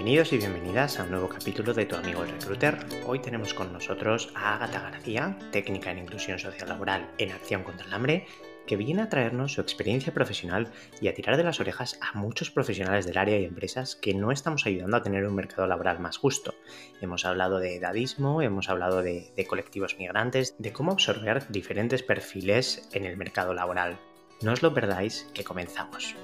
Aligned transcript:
Bienvenidos 0.00 0.32
y 0.32 0.38
bienvenidas 0.38 0.98
a 0.98 1.04
un 1.04 1.10
nuevo 1.10 1.28
capítulo 1.28 1.74
de 1.74 1.84
Tu 1.84 1.94
amigo 1.94 2.24
el 2.24 2.30
recruiter. 2.30 2.78
Hoy 3.06 3.18
tenemos 3.18 3.52
con 3.52 3.70
nosotros 3.70 4.32
a 4.34 4.54
Ágata 4.54 4.80
García, 4.80 5.38
técnica 5.52 5.90
en 5.90 5.98
inclusión 5.98 6.38
social 6.38 6.70
laboral 6.70 7.10
en 7.18 7.32
acción 7.32 7.62
contra 7.64 7.86
el 7.86 7.92
hambre, 7.92 8.26
que 8.66 8.76
viene 8.76 9.02
a 9.02 9.10
traernos 9.10 9.52
su 9.52 9.60
experiencia 9.60 10.14
profesional 10.14 10.72
y 11.02 11.08
a 11.08 11.14
tirar 11.14 11.36
de 11.36 11.44
las 11.44 11.60
orejas 11.60 11.98
a 12.00 12.16
muchos 12.18 12.50
profesionales 12.50 13.04
del 13.04 13.18
área 13.18 13.38
y 13.38 13.44
empresas 13.44 13.94
que 13.94 14.14
no 14.14 14.32
estamos 14.32 14.64
ayudando 14.64 14.96
a 14.96 15.02
tener 15.02 15.26
un 15.26 15.34
mercado 15.34 15.66
laboral 15.66 16.00
más 16.00 16.16
justo. 16.16 16.54
Hemos 17.02 17.26
hablado 17.26 17.58
de 17.58 17.76
edadismo, 17.76 18.40
hemos 18.40 18.70
hablado 18.70 19.02
de, 19.02 19.34
de 19.36 19.46
colectivos 19.46 19.98
migrantes, 19.98 20.54
de 20.56 20.72
cómo 20.72 20.92
absorber 20.92 21.46
diferentes 21.50 22.02
perfiles 22.02 22.88
en 22.94 23.04
el 23.04 23.18
mercado 23.18 23.52
laboral. 23.52 23.98
No 24.40 24.52
os 24.52 24.62
lo 24.62 24.72
perdáis, 24.72 25.28
que 25.34 25.44
comenzamos. 25.44 26.16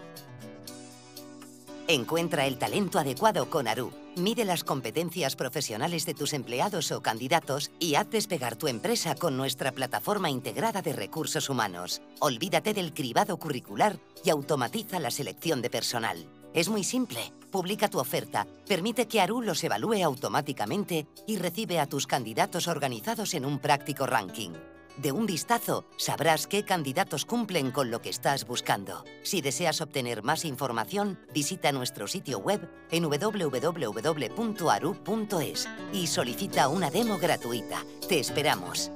Encuentra 1.89 2.47
el 2.47 2.59
talento 2.59 2.99
adecuado 2.99 3.49
con 3.49 3.69
Aru. 3.69 3.93
Mide 4.17 4.45
las 4.45 4.65
competencias 4.65 5.37
profesionales 5.37 6.05
de 6.05 6.15
tus 6.15 6.33
empleados 6.33 6.91
o 6.91 7.01
candidatos 7.01 7.71
y 7.79 7.95
haz 7.95 8.11
despegar 8.11 8.57
tu 8.57 8.67
empresa 8.67 9.15
con 9.15 9.37
nuestra 9.37 9.71
plataforma 9.71 10.29
integrada 10.29 10.83
de 10.83 10.93
recursos 10.93 11.49
humanos. 11.49 12.03
Olvídate 12.19 12.75
del 12.75 12.93
cribado 12.93 13.37
curricular 13.37 14.01
y 14.25 14.31
automatiza 14.31 14.99
la 14.99 15.13
selección 15.13 15.63
de 15.63 15.71
personal. 15.71 16.27
Es 16.55 16.69
muy 16.69 16.83
simple. 16.83 17.21
Publica 17.53 17.89
tu 17.89 18.01
oferta, 18.01 18.49
permite 18.67 19.07
que 19.07 19.21
Aru 19.21 19.41
los 19.41 19.63
evalúe 19.63 20.03
automáticamente 20.03 21.07
y 21.29 21.37
recibe 21.39 21.79
a 21.79 21.87
tus 21.87 22.09
candidatos 22.09 22.67
organizados 22.67 23.33
en 23.35 23.45
un 23.45 23.61
práctico 23.61 24.07
ranking. 24.07 24.51
De 24.97 25.13
un 25.13 25.27
vistazo, 25.27 25.85
sabrás 25.97 26.47
qué 26.47 26.65
candidatos 26.65 27.27
cumplen 27.27 27.71
con 27.71 27.91
lo 27.91 28.01
que 28.01 28.09
estás 28.09 28.47
buscando. 28.47 29.05
Si 29.23 29.43
deseas 29.43 29.81
obtener 29.81 30.23
más 30.23 30.45
información, 30.45 31.19
visita 31.35 31.73
nuestro 31.73 32.07
sitio 32.07 32.39
web 32.39 32.71
en 32.91 33.05
www.aru.es 33.05 33.29
y 35.93 36.07
solicita 36.07 36.69
una 36.69 36.91
demo 36.91 37.19
gratuita. 37.19 37.85
Te 38.09 38.19
esperamos. 38.19 38.91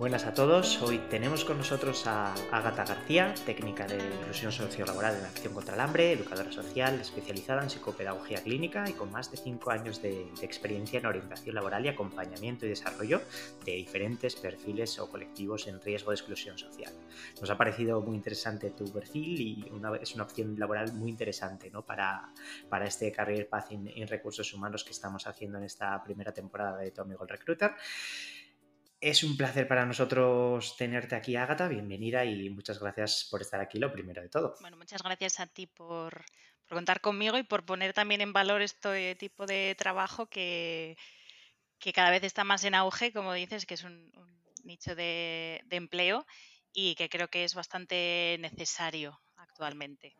Buenas 0.00 0.24
a 0.24 0.32
todos, 0.32 0.80
hoy 0.80 0.96
tenemos 1.10 1.44
con 1.44 1.58
nosotros 1.58 2.06
a 2.06 2.32
Agata 2.50 2.86
García, 2.86 3.34
técnica 3.44 3.86
de 3.86 3.98
inclusión 3.98 4.50
sociolaboral 4.50 5.14
en 5.14 5.26
acción 5.26 5.52
contra 5.52 5.74
el 5.74 5.80
hambre, 5.82 6.12
educadora 6.12 6.50
social, 6.50 6.98
especializada 6.98 7.62
en 7.62 7.68
psicopedagogía 7.68 8.42
clínica 8.42 8.88
y 8.88 8.94
con 8.94 9.12
más 9.12 9.30
de 9.30 9.36
5 9.36 9.70
años 9.70 10.00
de, 10.00 10.22
experiencia 10.40 11.00
en 11.00 11.04
orientación 11.04 11.54
laboral 11.54 11.84
y 11.84 11.90
acompañamiento 11.90 12.64
y 12.64 12.70
desarrollo 12.70 13.20
de 13.66 13.72
diferentes 13.72 14.36
perfiles 14.36 14.98
o 14.98 15.10
colectivos 15.10 15.66
en 15.66 15.78
riesgo 15.82 16.12
de 16.12 16.14
exclusión 16.14 16.56
social. 16.56 16.94
Nos 17.38 17.50
ha 17.50 17.58
parecido 17.58 18.00
muy 18.00 18.16
interesante 18.16 18.70
tu 18.70 18.90
perfil 18.90 19.38
y 19.38 19.68
una, 19.70 19.94
es 19.96 20.14
una 20.14 20.24
opción 20.24 20.58
laboral 20.58 20.94
muy 20.94 21.10
interesante 21.10 21.70
¿no? 21.70 21.84
para, 21.84 22.32
para 22.70 22.86
este 22.86 23.12
Career 23.12 23.50
Path 23.50 23.72
en 23.72 24.08
recursos 24.08 24.54
humanos 24.54 24.82
que 24.82 24.92
estamos 24.92 25.26
haciendo 25.26 25.58
en 25.58 25.64
esta 25.64 26.02
primera 26.02 26.32
temporada 26.32 26.78
de 26.78 26.90
Tu 26.90 27.02
amigo 27.02 27.22
el 27.24 27.28
recruiter. 27.28 27.72
Es 29.00 29.24
un 29.24 29.34
placer 29.34 29.66
para 29.66 29.86
nosotros 29.86 30.76
tenerte 30.76 31.14
aquí, 31.14 31.34
Ágata. 31.34 31.68
Bienvenida 31.68 32.22
y 32.26 32.50
muchas 32.50 32.78
gracias 32.78 33.26
por 33.30 33.40
estar 33.40 33.58
aquí, 33.58 33.78
lo 33.78 33.90
primero 33.90 34.20
de 34.20 34.28
todo. 34.28 34.56
Bueno, 34.60 34.76
muchas 34.76 35.02
gracias 35.02 35.40
a 35.40 35.46
ti 35.46 35.66
por, 35.66 36.22
por 36.68 36.76
contar 36.76 37.00
conmigo 37.00 37.38
y 37.38 37.42
por 37.42 37.64
poner 37.64 37.94
también 37.94 38.20
en 38.20 38.34
valor 38.34 38.60
este 38.60 39.14
tipo 39.14 39.46
de 39.46 39.74
trabajo 39.78 40.26
que, 40.26 40.98
que, 41.78 41.94
cada 41.94 42.10
vez 42.10 42.24
está 42.24 42.44
más 42.44 42.62
en 42.64 42.74
auge, 42.74 43.10
como 43.10 43.32
dices, 43.32 43.64
que 43.64 43.72
es 43.72 43.84
un, 43.84 44.12
un 44.18 44.44
nicho 44.64 44.94
de, 44.94 45.62
de 45.64 45.76
empleo 45.76 46.26
y 46.74 46.94
que 46.94 47.08
creo 47.08 47.28
que 47.28 47.44
es 47.44 47.54
bastante 47.54 48.36
necesario 48.38 49.18
actualmente. 49.36 50.14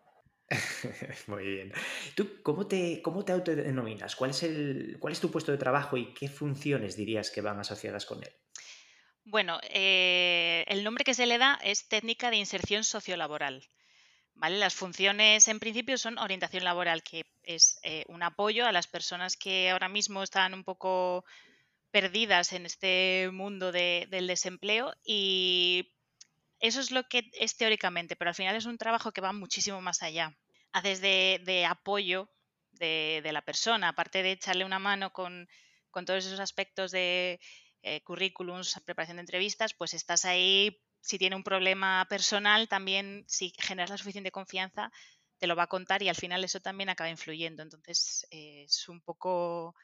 Muy 1.27 1.45
bien. 1.45 1.73
¿Tú 2.15 2.43
cómo 2.43 2.67
te, 2.67 3.03
cómo 3.03 3.27
te 3.27 3.33
autodenominas? 3.33 4.17
¿Cuál 4.17 4.31
es, 4.31 4.43
el, 4.43 4.97
¿Cuál 4.99 5.13
es 5.13 5.21
tu 5.21 5.31
puesto 5.31 5.53
de 5.53 5.59
trabajo 5.59 5.99
y 5.99 6.15
qué 6.15 6.29
funciones 6.29 6.97
dirías 6.97 7.31
que 7.31 7.43
van 7.43 7.61
asociadas 7.61 8.07
con 8.07 8.23
él? 8.23 8.33
Bueno, 9.25 9.61
eh, 9.63 10.65
el 10.69 10.83
nombre 10.83 11.05
que 11.05 11.15
se 11.15 11.27
le 11.27 11.39
da 11.39 11.59
es 11.63 11.89
técnica 11.89 12.31
de 12.31 12.37
inserción 12.37 12.85
sociolaboral. 12.85 13.69
¿Vale? 14.35 14.59
Las 14.59 14.75
funciones 14.75 15.49
en 15.49 15.61
principio 15.61 15.99
son 15.99 16.19
orientación 16.19 16.65
laboral, 16.65 17.03
que 17.03 17.27
es 17.43 17.79
eh, 17.83 18.05
un 18.09 18.23
apoyo 18.23 18.67
a 18.67 18.73
las 18.73 18.87
personas 18.87 19.37
que 19.37 19.71
ahora 19.71 19.89
mismo 19.89 20.23
están 20.23 20.55
un 20.55 20.65
poco 20.65 21.25
perdidas 21.91 22.53
en 22.53 22.65
este 22.65 23.29
mundo 23.33 23.73
de, 23.73 24.07
del 24.11 24.27
desempleo 24.27 24.95
y 25.05 25.93
eso 26.61 26.81
es 26.81 26.91
lo 26.91 27.05
que 27.09 27.31
es 27.35 27.57
teóricamente, 27.57 28.17
pero 28.17 28.31
al 28.31 28.35
final 28.35 28.57
es 28.57 28.65
un 28.65 28.79
trabajo 28.79 29.13
que 29.13 29.21
va 29.21 29.33
muchísimo 29.33 29.81
más 29.83 30.03
allá. 30.03 30.35
Haces 30.73 31.01
de, 31.01 31.41
de 31.45 31.67
apoyo 31.67 32.31
de, 32.73 33.21
de, 33.23 33.33
la 33.33 33.43
persona, 33.43 33.89
aparte 33.89 34.23
de 34.23 34.33
echarle 34.33 34.65
una 34.65 34.79
mano 34.79 35.13
con 35.13 35.49
todos 36.07 36.25
esos 36.25 36.41
aspectos 36.41 36.93
de 36.93 37.41
eh, 37.83 38.03
currículums, 38.03 38.79
preparación 38.85 39.17
de 39.17 39.23
entrevistas, 39.23 39.75
pues 39.75 39.95
estás 39.95 40.25
ahí, 40.25 40.81
si 41.01 41.19
tiene 41.19 41.37
un 41.37 41.43
problema 41.43 42.07
personal, 42.09 42.69
también 42.69 43.25
si 43.27 43.53
generas 43.59 43.91
la 43.91 43.99
suficiente 43.99 44.31
confianza, 44.31 44.93
te 45.39 45.47
lo 45.47 45.57
va 45.57 45.65
a 45.65 45.69
contar 45.69 46.03
y 46.03 46.09
al 46.09 46.17
final 46.17 46.45
eso 46.45 46.61
también 46.61 46.91
acaba 46.91 47.09
influyendo. 47.09 47.63
Entonces 47.63 48.27
eh, 48.31 48.65
es 48.65 48.89
un 48.89 49.01
poco 49.01 49.75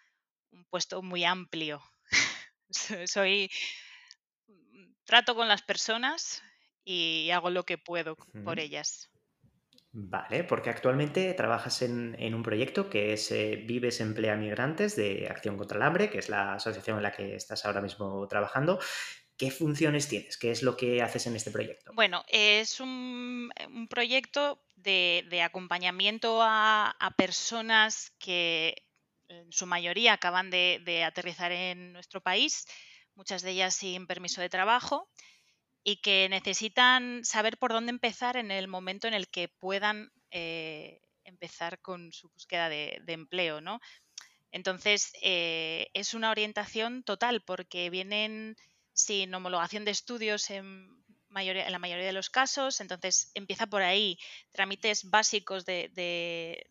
un 0.53 0.65
puesto 0.67 1.03
muy 1.03 1.25
amplio. 1.25 1.83
Soy, 3.07 3.51
trato 5.05 5.35
con 5.35 5.49
las 5.49 5.63
personas 5.63 6.43
y 6.85 7.31
hago 7.31 7.51
lo 7.51 7.65
que 7.65 7.79
puedo 7.79 8.17
por 8.45 8.61
ellas. 8.61 9.09
Vale, 9.99 10.45
porque 10.45 10.69
actualmente 10.69 11.33
trabajas 11.33 11.81
en, 11.81 12.35
un 12.35 12.43
proyecto 12.43 12.91
que 12.91 13.15
es 13.15 13.33
eh, 13.33 13.57
Vives 13.65 14.03
Emplea 14.03 14.37
Migrantes 14.37 14.95
de 14.95 15.27
Acción 15.27 15.57
contra 15.57 15.79
el 15.79 15.83
Hambre, 15.85 16.11
que 16.11 16.19
es 16.19 16.29
la 16.29 16.53
asociación 16.53 16.99
en 16.99 17.03
la 17.03 17.13
que 17.13 17.35
estás 17.35 17.65
ahora 17.65 17.81
mismo 17.81 18.29
trabajando. 18.29 18.79
¿Qué 19.39 19.51
funciones 19.51 20.07
tienes? 20.07 20.37
¿Qué 20.37 20.51
es 20.51 20.63
lo 20.63 20.77
que 20.77 21.01
haces 21.01 21.27
en 21.27 21.35
este 21.35 21.51
proyecto? 21.51 21.93
Bueno, 21.95 22.27
es 22.29 22.79
un, 22.81 23.51
proyecto 23.89 24.63
de, 24.75 25.41
acompañamiento 25.43 26.41
a, 26.43 26.95
personas 27.17 28.13
que 28.19 28.85
en 29.29 29.51
su 29.51 29.65
mayoría 29.65 30.13
acaban 30.13 30.51
de 30.51 31.05
aterrizar 31.07 31.53
en 31.53 31.95
nuestro 31.95 32.21
país, 32.21 32.67
muchas 33.15 33.41
de 33.41 33.53
ellas 33.53 33.75
sin 33.75 34.07
permiso 34.07 34.43
de 34.43 34.51
trabajo 34.51 35.09
y 35.89 35.99
que 35.99 36.29
necesitan 36.29 37.25
saber 37.25 37.59
por 37.59 37.73
dónde 37.73 37.91
empezar 37.91 38.37
en 38.37 38.51
el 38.51 38.67
momento 38.67 39.07
en 39.07 39.15
el 39.15 39.29
que 39.29 39.47
puedan 39.47 40.11
eh, 40.33 41.01
empezar 41.23 41.81
con 41.81 42.13
su 42.13 42.29
búsqueda 42.29 42.69
de, 42.69 43.01
empleo, 43.07 43.61
¿no? 43.61 43.79
Entonces, 44.51 45.13
eh, 45.23 45.87
es 45.95 46.13
una 46.13 46.33
orientación 46.33 47.05
total 47.05 47.41
porque 47.41 47.89
vienen 47.89 48.57
sin 48.95 49.33
homologación 49.33 49.85
de 49.85 49.93
estudios 49.93 50.51
en, 50.51 50.89
la 51.31 51.79
mayoría 51.79 52.07
de 52.07 52.13
los 52.13 52.31
casos, 52.31 52.81
entonces 52.81 53.31
empieza 53.35 53.69
por 53.69 53.83
ahí, 53.83 54.19
trámites 54.51 55.09
básicos 55.09 55.67
de 55.67 56.67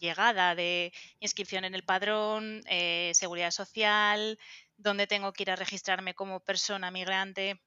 llegada, 0.00 0.56
de 0.56 0.92
inscripción 1.20 1.64
en 1.64 1.76
el 1.76 1.84
padrón, 1.84 2.62
eh, 2.66 3.12
seguridad 3.14 3.52
social, 3.52 4.36
dónde 4.76 5.06
tengo 5.06 5.32
que 5.32 5.44
ir 5.44 5.52
a 5.52 5.56
registrarme 5.56 6.14
como 6.14 6.40
persona 6.40 6.90
migrante 6.90 7.60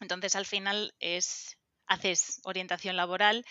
entonces, 0.00 0.36
al 0.36 0.46
final 0.46 0.92
es 0.98 1.56
haces 1.86 2.40
orientación 2.44 2.96
laboral, 2.96 3.44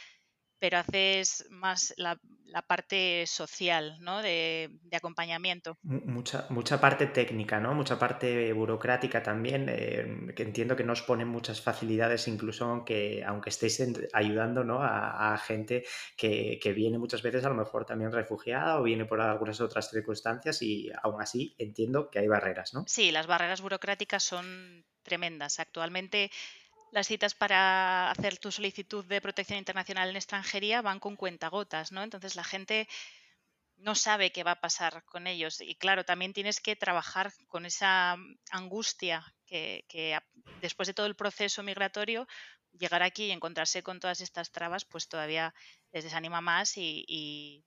pero 0.60 0.78
haces 0.78 1.46
más 1.50 1.94
la, 1.98 2.20
la 2.46 2.62
parte 2.62 3.26
social, 3.26 3.98
¿no? 4.02 4.22
De, 4.22 4.70
de, 4.84 4.98
acompañamiento. 4.98 5.78
Mucha, 5.84 6.46
mucha 6.50 6.80
parte 6.82 7.08
técnica, 7.08 7.60
¿no? 7.60 7.74
Mucha 7.74 7.98
parte 7.98 8.52
burocrática 8.54 9.24
también, 9.24 9.68
eh, 9.70 10.34
que 10.36 10.44
entiendo 10.44 10.76
que 10.76 10.84
nos 10.84 11.02
ponen 11.02 11.30
muchas 11.30 11.62
facilidades, 11.62 12.28
incluso 12.28 12.66
aunque, 12.66 13.24
aunque 13.26 13.50
estéis 13.50 13.82
ayudando 14.14 14.64
¿no? 14.64 14.84
a, 14.84 15.34
a 15.34 15.38
gente 15.38 15.86
que, 16.18 16.60
que, 16.62 16.74
viene 16.74 16.98
muchas 16.98 17.22
veces 17.22 17.46
a 17.46 17.50
lo 17.50 17.56
mejor 17.56 17.86
también 17.86 18.12
refugiada 18.12 18.80
o 18.80 18.84
viene 18.84 19.06
por 19.06 19.22
algunas 19.22 19.62
otras 19.62 19.90
circunstancias 19.90 20.62
y 20.62 20.92
aún 21.04 21.22
así 21.22 21.56
entiendo 21.58 22.10
que 22.10 22.20
hay 22.20 22.28
barreras, 22.28 22.74
¿no? 22.74 22.84
Sí, 22.88 23.12
las 23.12 23.28
barreras 23.28 23.62
burocráticas 23.62 24.24
son 24.24 24.86
tremendas. 25.04 25.60
Actualmente 25.60 26.32
las 26.92 27.08
citas 27.08 27.36
para 27.36 28.10
hacer 28.10 28.38
tu 28.38 28.52
solicitud 28.52 29.06
de 29.06 29.22
protección 29.22 29.60
internacional 29.60 30.10
en 30.10 30.16
extranjería 30.16 30.82
van 30.82 31.00
con 31.00 31.16
cuentagotas, 31.16 31.92
¿no? 31.92 32.02
Entonces 32.04 32.36
la 32.36 32.44
gente 32.44 32.88
no 33.78 33.96
sabe 33.96 34.32
qué 34.32 34.44
va 34.44 34.52
a 34.52 34.60
pasar 34.60 35.06
con 35.06 35.28
ellos. 35.28 35.62
Y 35.62 35.76
claro, 35.76 36.04
también 36.04 36.34
tienes 36.34 36.60
que 36.60 36.76
trabajar 36.76 37.32
con 37.48 37.66
esa 37.66 38.18
angustia 38.52 39.24
que, 39.46 40.20
después 40.62 40.88
de 40.88 40.94
todo 40.94 41.06
el 41.06 41.16
proceso 41.16 41.64
migratorio, 41.64 42.28
llegar 42.78 43.04
aquí 43.04 43.26
y 43.26 43.32
encontrarse 43.32 43.82
con 43.84 44.00
todas 44.00 44.20
estas 44.22 44.52
trabas, 44.52 44.84
pues 44.84 45.08
todavía 45.08 45.54
les 45.92 46.04
desanima 46.04 46.42
más 46.42 46.74
y 46.76 47.64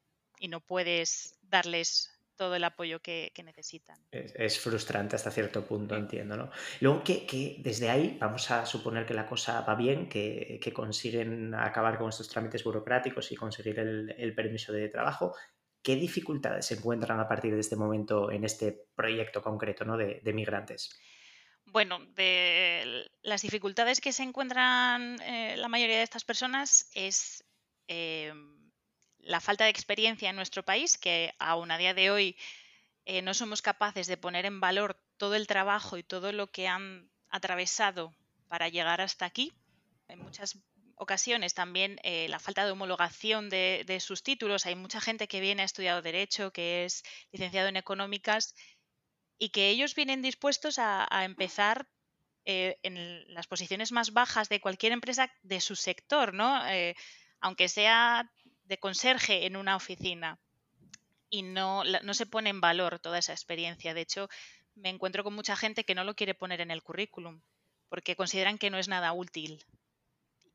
no 0.49 0.61
puedes 0.61 1.39
darles 1.43 2.12
todo 2.37 2.55
el 2.55 2.65
apoyo 2.65 3.01
que, 3.01 3.33
que 3.35 3.43
necesitan. 3.43 3.97
Es, 4.11 4.35
es, 4.37 4.59
frustrante 4.59 5.17
hasta 5.17 5.31
cierto 5.31 5.65
punto, 5.65 5.97
entiendo, 5.97 6.37
¿no? 6.37 6.51
Luego 6.81 7.03
que, 7.05 7.27
que, 7.27 7.57
desde 7.61 7.91
ahí 7.91 8.17
vamos 8.21 8.51
a 8.51 8.67
suponer 8.67 9.07
que 9.07 9.15
la 9.15 9.27
cosa 9.27 9.61
va 9.63 9.75
bien, 9.75 10.09
que, 10.09 10.59
que 10.63 10.73
consiguen 10.73 11.55
acabar 11.55 11.99
con 11.99 12.09
estos 12.09 12.29
trámites 12.29 12.65
burocráticos 12.65 13.31
y 13.33 13.37
conseguir 13.37 13.79
el, 13.79 14.15
el, 14.19 14.35
permiso 14.35 14.73
de 14.73 14.89
trabajo. 14.89 15.35
¿qué 15.83 15.97
dificultades 15.97 16.67
se 16.67 16.75
encuentran 16.75 17.19
a 17.21 17.29
partir 17.29 17.53
de 17.55 17.61
este 17.61 17.77
momento 17.77 18.31
en 18.31 18.45
este 18.45 18.87
proyecto 18.95 19.43
concreto 19.43 19.85
¿no? 19.85 19.97
de, 19.97 20.21
migrantes? 20.33 20.97
Bueno, 21.67 21.99
de 22.15 23.11
las 23.23 23.43
dificultades 23.43 24.01
que 24.01 24.13
se 24.13 24.23
encuentran 24.23 25.21
eh, 25.23 25.57
la 25.57 25.69
mayoría 25.69 25.99
de 25.99 26.03
estas 26.03 26.25
personas 26.25 26.89
es 26.95 27.45
em, 27.89 28.62
la 29.23 29.41
falta 29.41 29.65
de 29.65 29.71
experiencia 29.71 30.31
en 30.31 30.37
nuestro 30.37 30.65
país, 30.65 30.99
que 30.99 31.35
aún 31.39 31.71
a 31.71 31.79
día 31.79 31.95
de 31.95 32.11
hoy 32.11 32.37
eh, 33.05 33.23
no 33.23 33.35
somos 33.35 33.63
capaces 33.63 34.07
de 34.07 34.17
poner 34.17 34.47
en 34.47 34.61
valor 34.61 34.97
todo 35.17 35.35
el 35.35 35.47
trabajo 35.47 35.97
y 35.97 36.03
todo 36.03 36.33
lo 36.33 36.49
que 36.49 36.69
han 36.69 37.09
atravesado 37.31 38.15
para 38.49 38.69
llegar 38.69 39.01
hasta 39.01 39.25
aquí. 39.25 39.53
En 40.09 40.21
muchas 40.21 40.59
ocasiones 40.97 41.55
también 41.55 41.99
eh, 42.03 42.29
la 42.29 42.39
falta 42.39 42.65
de 42.65 42.73
homologación 42.73 43.49
de, 43.49 43.99
sus 44.01 44.23
títulos. 44.23 44.67
Hay 44.67 44.75
mucha 44.75 45.01
gente 45.01 45.27
que 45.27 45.41
viene, 45.41 45.63
ha 45.63 45.65
estudiado 45.65 46.03
Derecho, 46.03 46.53
que 46.53 46.85
es 46.85 47.03
licenciado 47.33 47.69
en 47.69 47.77
Económicas 47.77 48.55
y 49.39 49.49
que 49.51 49.71
ellos 49.71 49.95
vienen 49.95 50.23
dispuestos 50.23 50.79
a, 50.79 51.09
empezar 51.25 51.89
eh, 52.45 52.79
en 52.83 53.35
las 53.35 53.47
posiciones 53.47 53.91
más 53.91 54.13
bajas 54.13 54.49
de 54.49 54.61
cualquier 54.61 54.93
empresa 54.93 55.33
de 55.43 55.61
su 55.61 55.75
sector, 55.75 56.35
¿no? 56.35 56.61
Aunque 57.41 57.69
sea 57.69 58.31
de 58.73 58.79
conserje 58.79 59.45
en 59.45 59.57
una 59.57 59.77
oficina. 59.77 60.39
Y 61.29 61.43
no, 61.43 61.85
no 61.85 62.15
se 62.15 62.27
pone 62.27 62.51
en 62.51 62.61
valor 62.61 62.99
toda 62.99 63.19
esa 63.19 63.33
experiencia. 63.33 63.93
De 63.93 64.01
hecho, 64.01 64.29
me 64.75 64.89
encuentro 64.89 65.25
con 65.25 65.35
mucha 65.35 65.57
gente 65.57 65.85
que 65.85 65.95
no 65.95 66.05
lo 66.05 66.17
quiere 66.17 66.35
poner 66.35 66.61
en 66.63 66.71
el 66.71 66.83
currículum 66.83 67.43
porque 67.93 68.17
consideran 68.17 68.57
que 68.57 68.71
no 68.71 68.79
es 68.79 68.89
nada 68.89 69.13
útil 69.13 69.63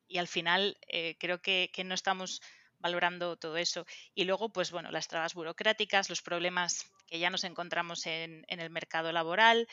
y 0.08 0.18
al 0.18 0.28
final 0.28 0.75
eh, 0.88 1.16
creo 1.19 1.40
que, 1.40 1.69
no 1.86 1.94
estamos 1.94 2.42
valorando 2.80 3.38
todo 3.38 3.58
eso. 3.58 3.86
Y 4.16 4.24
luego, 4.24 4.50
pues 4.50 4.72
bueno, 4.72 4.90
las 4.90 5.08
trabas 5.08 5.36
burocráticas, 5.36 6.10
los 6.10 6.24
problemas 6.24 6.90
que 7.06 7.19
ya 7.19 7.30
nos 7.30 7.44
encontramos 7.44 8.08
en, 8.08 8.44
el 8.48 8.69
mercado 8.72 9.12
laboral. 9.12 9.68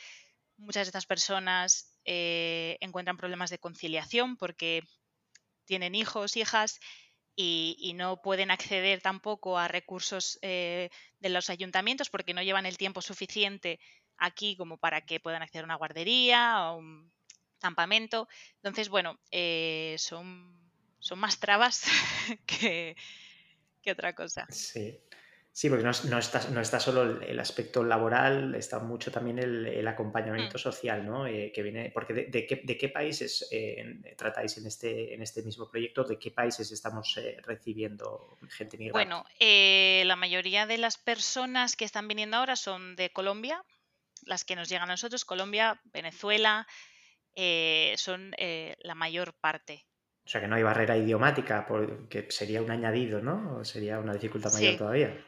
Muchas 0.57 0.85
de 0.85 0.89
estas 0.89 1.07
personas 1.07 1.97
eh, 2.05 2.77
encuentran 2.81 3.17
problemas 3.17 3.49
de 3.49 3.57
conciliación 3.57 4.37
porque 4.37 4.83
tienen 5.65 5.95
hijos, 5.95 6.37
hijas 6.37 6.79
y, 7.35 7.93
no 7.95 8.21
pueden 8.21 8.51
acceder 8.51 9.01
tampoco 9.01 9.57
a 9.57 9.67
recursos 9.67 10.39
eh, 10.41 10.89
de 11.19 11.29
los 11.29 11.49
ayuntamientos 11.49 12.09
porque 12.09 12.33
no 12.33 12.41
llevan 12.41 12.65
el 12.65 12.77
tiempo 12.77 13.01
suficiente 13.01 13.79
aquí 14.17 14.55
como 14.55 14.77
para 14.77 15.01
que 15.01 15.19
puedan 15.19 15.41
acceder 15.41 15.63
a 15.63 15.65
una 15.65 15.75
guardería 15.75 16.71
o 16.71 16.77
un 16.77 17.11
campamento. 17.59 18.27
Entonces, 18.57 18.89
bueno, 18.89 19.19
eh, 19.31 19.95
son, 19.97 20.57
son 20.99 21.19
más 21.19 21.39
trabas 21.39 21.83
que, 22.45 22.95
otra 23.89 24.15
cosa. 24.15 24.47
Sí. 24.49 24.99
Sí, 25.57 25.69
porque 25.69 25.85
no, 25.85 25.91
no, 26.09 26.17
está, 26.19 26.49
no 26.49 26.59
está 26.59 26.81
solo 26.81 27.21
el, 27.21 27.39
aspecto 27.39 27.81
laboral, 27.81 28.55
está 28.55 28.79
mucho 28.79 29.09
también 29.09 29.39
el, 29.39 29.87
acompañamiento 29.87 30.57
mm. 30.57 30.59
social, 30.59 31.05
¿no? 31.05 31.27
Eh, 31.27 31.53
que 31.55 31.63
viene, 31.63 31.91
porque 31.93 32.13
de, 32.13 32.45
qué, 32.45 32.61
de, 32.61 32.77
qué, 32.77 32.89
países 32.89 33.47
eh, 33.51 34.15
tratáis 34.17 34.57
en 34.57 34.67
este, 34.67 35.13
en 35.13 35.21
este 35.21 35.43
mismo 35.43 35.69
proyecto? 35.69 36.03
¿De 36.03 36.19
qué 36.19 36.31
países 36.31 36.73
estamos 36.73 37.17
recibiendo 37.43 38.37
gente 38.49 38.77
migrante? 38.77 39.07
Bueno, 39.07 39.25
la 39.39 40.15
mayoría 40.17 40.65
de 40.65 40.77
las 40.77 40.97
personas 40.97 41.77
que 41.77 41.85
están 41.85 42.09
viniendo 42.09 42.35
ahora 42.35 42.57
son 42.57 42.97
de 42.97 43.11
Colombia, 43.11 43.63
las 44.25 44.43
que 44.43 44.57
nos 44.57 44.67
llegan 44.67 44.89
a 44.89 44.93
nosotros, 44.93 45.23
Colombia, 45.23 45.79
Venezuela, 45.85 46.67
eh, 47.35 47.93
son 47.97 48.33
eh, 48.37 48.75
la 48.79 48.95
mayor 48.95 49.33
parte. 49.33 49.85
O 50.25 50.29
sea 50.29 50.41
que 50.41 50.47
no 50.47 50.55
hay 50.55 50.63
barrera 50.63 50.97
idiomática, 50.97 51.65
porque 51.67 52.27
sería 52.29 52.61
un 52.61 52.71
añadido, 52.71 53.21
¿no? 53.21 53.57
¿O 53.57 53.65
sería 53.65 53.99
una 53.99 54.13
dificultad 54.13 54.51
mayor 54.53 54.77
todavía. 54.77 55.25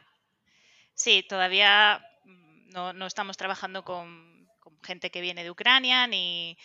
Sí, 0.98 1.24
todavía 1.28 2.04
mm, 2.24 2.70
no, 2.72 3.06
estamos 3.06 3.36
trabajando 3.36 3.84
con, 3.84 4.48
gente 4.82 5.10
que 5.10 5.20
viene 5.20 5.44
de 5.44 5.50
Ucrania 5.50 6.06
ni, 6.06 6.56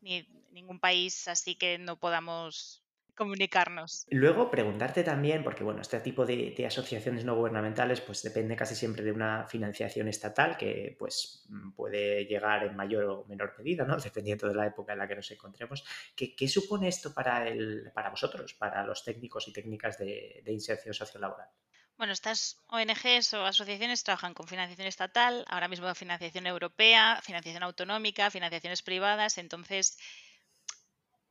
ni 0.00 0.26
ningún 0.52 0.78
país 0.80 1.28
así 1.28 1.54
que 1.56 1.78
no 1.78 1.98
podamos 1.98 2.82
comunicarnos. 3.16 4.06
Luego, 4.10 4.50
preguntarte 4.50 5.02
también, 5.02 5.42
porque 5.42 5.64
bueno, 5.64 5.82
este 5.82 5.98
tipo 6.00 6.24
de, 6.24 6.54
asociaciones 6.64 7.24
no 7.24 7.34
gubernamentales 7.34 8.00
pues 8.00 8.22
depende 8.22 8.54
casi 8.54 8.76
siempre 8.76 9.02
de 9.02 9.10
una 9.10 9.46
financiación 9.48 10.06
estatal 10.06 10.56
que 10.56 10.94
pues 10.96 11.44
mm, 11.48 11.72
puede 11.72 12.24
llegar 12.26 12.64
en 12.64 12.76
mayor 12.76 13.04
o 13.04 13.24
menor 13.26 13.52
medida, 13.58 13.84
¿no? 13.84 13.96
Dependiendo 13.98 14.46
de 14.46 14.54
la 14.54 14.66
época 14.68 14.92
en 14.92 15.00
la 15.00 15.08
que 15.08 15.16
nos 15.16 15.30
encontremos. 15.32 15.84
¿Qué, 16.14 16.48
supone 16.48 16.86
esto 16.86 17.12
para, 17.12 17.48
el, 17.48 17.90
para 17.92 18.10
vosotros, 18.10 18.54
para 18.54 18.84
los 18.86 19.04
técnicos 19.04 19.48
y 19.48 19.52
técnicas 19.52 19.98
de 19.98 20.42
inserción 20.46 20.94
sociolaboral? 20.94 21.48
Bueno, 21.96 22.12
estas 22.12 22.56
ONGs 22.68 23.34
o 23.34 23.44
asociaciones 23.44 24.02
trabajan 24.02 24.34
con 24.34 24.48
financiación 24.48 24.88
estatal, 24.88 25.44
ahora 25.48 25.68
mismo 25.68 25.94
financiación 25.94 26.46
europea, 26.46 27.20
financiación 27.22 27.62
autonómica, 27.62 28.30
financiaciones 28.30 28.82
privadas, 28.82 29.38
entonces 29.38 29.98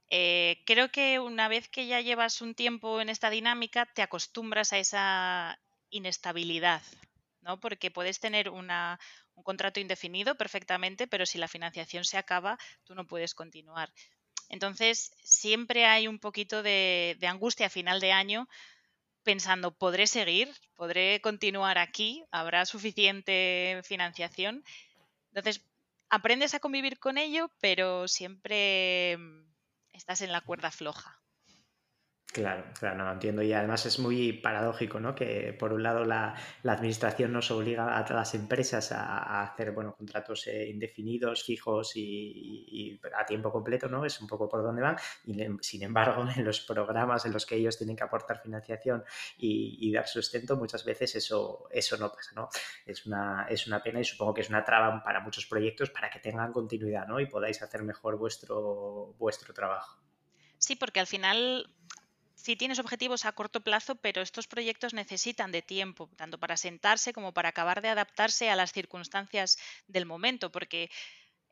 eh, 0.10 0.62
creo 0.66 0.92
que 0.92 1.19
una 1.19 1.48
vez 1.48 1.69
que 1.69 1.88
ya 1.88 2.02
llevas 2.02 2.42
un 2.42 2.54
tiempo 2.54 3.00
en 3.00 3.10
esta 3.10 3.30
dinámica, 3.30 3.86
te 3.86 4.02
acostumbras 4.02 4.74
a 4.74 4.78
esa 4.78 5.60
inestabilidad, 5.90 6.81
¿no? 7.42 7.60
Porque 7.60 7.92
puedes 7.92 8.19
tener 8.19 8.50
un 8.50 8.69
contrato 9.44 9.80
indefinido 9.80 10.36
perfectamente, 10.36 11.08
pero 11.08 11.25
si 11.25 11.38
la 11.38 11.48
financiación 11.48 12.04
se 12.04 12.18
acaba, 12.18 12.58
tú 12.84 12.94
no 12.94 13.08
puedes 13.08 13.34
continuar. 13.34 13.92
Entonces, 14.52 15.13
siempre 15.24 15.86
hay 15.86 16.10
un 16.10 16.19
poquito 16.19 16.62
de, 16.62 17.18
angustia 17.22 17.68
a 17.68 17.69
final 17.69 18.02
de 18.02 18.12
año 18.12 18.50
pensando, 19.24 19.72
¿podré 19.72 20.08
seguir? 20.08 20.54
¿Podré 20.76 21.22
continuar 21.22 21.78
aquí? 21.78 22.24
¿Habrá 22.32 22.66
suficiente 22.66 23.82
financiación? 23.84 24.64
Entonces, 25.34 25.66
aprendes 26.10 26.54
a 26.54 26.60
convivir 26.60 27.00
con 27.00 27.18
ello, 27.18 27.50
pero 27.60 28.08
siempre 28.08 29.18
estás 29.94 30.22
en 30.22 30.32
la 30.32 30.42
cuerda 30.42 30.72
floja. 30.72 31.21
Claro, 32.31 32.63
claro, 32.80 32.95
no 32.98 33.06
lo 33.06 33.12
entiendo. 33.12 33.42
Y 33.42 33.51
además 33.51 33.86
es 33.86 34.00
muy 34.00 34.31
paradójico, 34.31 35.01
¿no? 35.01 35.13
Que 35.13 35.54
por 35.60 35.74
un 35.74 35.83
lado 35.83 36.06
la, 36.06 36.33
administración 36.63 37.33
nos 37.33 37.51
obliga 37.51 37.98
a 37.98 38.13
las 38.13 38.33
empresas 38.36 38.94
a, 38.94 39.44
hacer, 39.44 39.72
bueno, 39.74 39.94
contratos 39.98 40.48
eh, 40.48 40.69
indefinidos, 40.69 41.44
fijos 41.44 41.92
y, 41.95 42.98
a 43.18 43.25
tiempo 43.25 43.51
completo, 43.51 43.89
¿no? 43.89 44.06
Es 44.06 44.22
un 44.22 44.28
poco 44.28 44.48
por 44.48 44.63
donde 44.63 44.81
van. 44.81 44.95
Y 45.25 45.36
sin 45.60 45.83
embargo, 45.83 46.25
en 46.36 46.45
los 46.45 46.62
programas 46.62 47.25
en 47.25 47.33
los 47.33 47.45
que 47.45 47.56
ellos 47.56 47.78
tienen 47.78 47.98
que 47.98 48.04
aportar 48.04 48.42
financiación 48.42 49.04
y, 49.38 49.92
dar 49.92 50.07
sustento, 50.07 50.56
muchas 50.56 50.86
veces 50.86 51.15
eso, 51.15 51.67
eso 51.70 51.98
no 51.98 52.13
pasa, 52.13 52.32
¿no? 52.34 52.48
Es 52.86 53.06
una, 53.06 53.46
es 53.50 53.67
una 53.67 53.84
pena 53.84 54.00
y 54.00 54.06
supongo 54.06 54.34
que 54.34 54.41
es 54.41 54.50
una 54.50 54.63
traba 54.63 55.03
para 55.03 55.20
muchos 55.20 55.46
proyectos 55.48 55.89
para 55.89 56.10
que 56.10 56.20
tengan 56.20 56.53
continuidad, 56.53 57.08
¿no? 57.08 57.20
Y 57.20 57.25
podáis 57.25 57.62
hacer 57.62 57.84
mejor 57.84 58.17
vuestro, 58.17 59.15
vuestro 59.17 59.53
trabajo. 59.53 60.00
Sí, 60.62 60.75
porque 60.75 61.00
al 61.00 61.08
final 61.08 61.67
sí 62.41 62.55
tienes 62.55 62.79
objetivos 62.79 63.25
a 63.25 63.31
corto 63.31 63.62
plazo, 63.62 63.95
pero 63.95 64.21
estos 64.21 64.48
proyectos 64.48 64.93
necesitan 64.93 65.51
de 65.51 65.62
tiempo, 65.62 66.10
tanto 66.17 66.38
para 66.38 66.57
sentarse 66.57 67.13
como 67.13 67.33
para 67.33 67.50
acabar 67.50 67.81
de 67.81 67.89
adaptarse 67.89 68.50
a 68.50 68.55
las 68.55 68.71
circunstancias 68.74 69.57
del 69.88 70.05
momento, 70.05 70.51
porque 70.51 70.89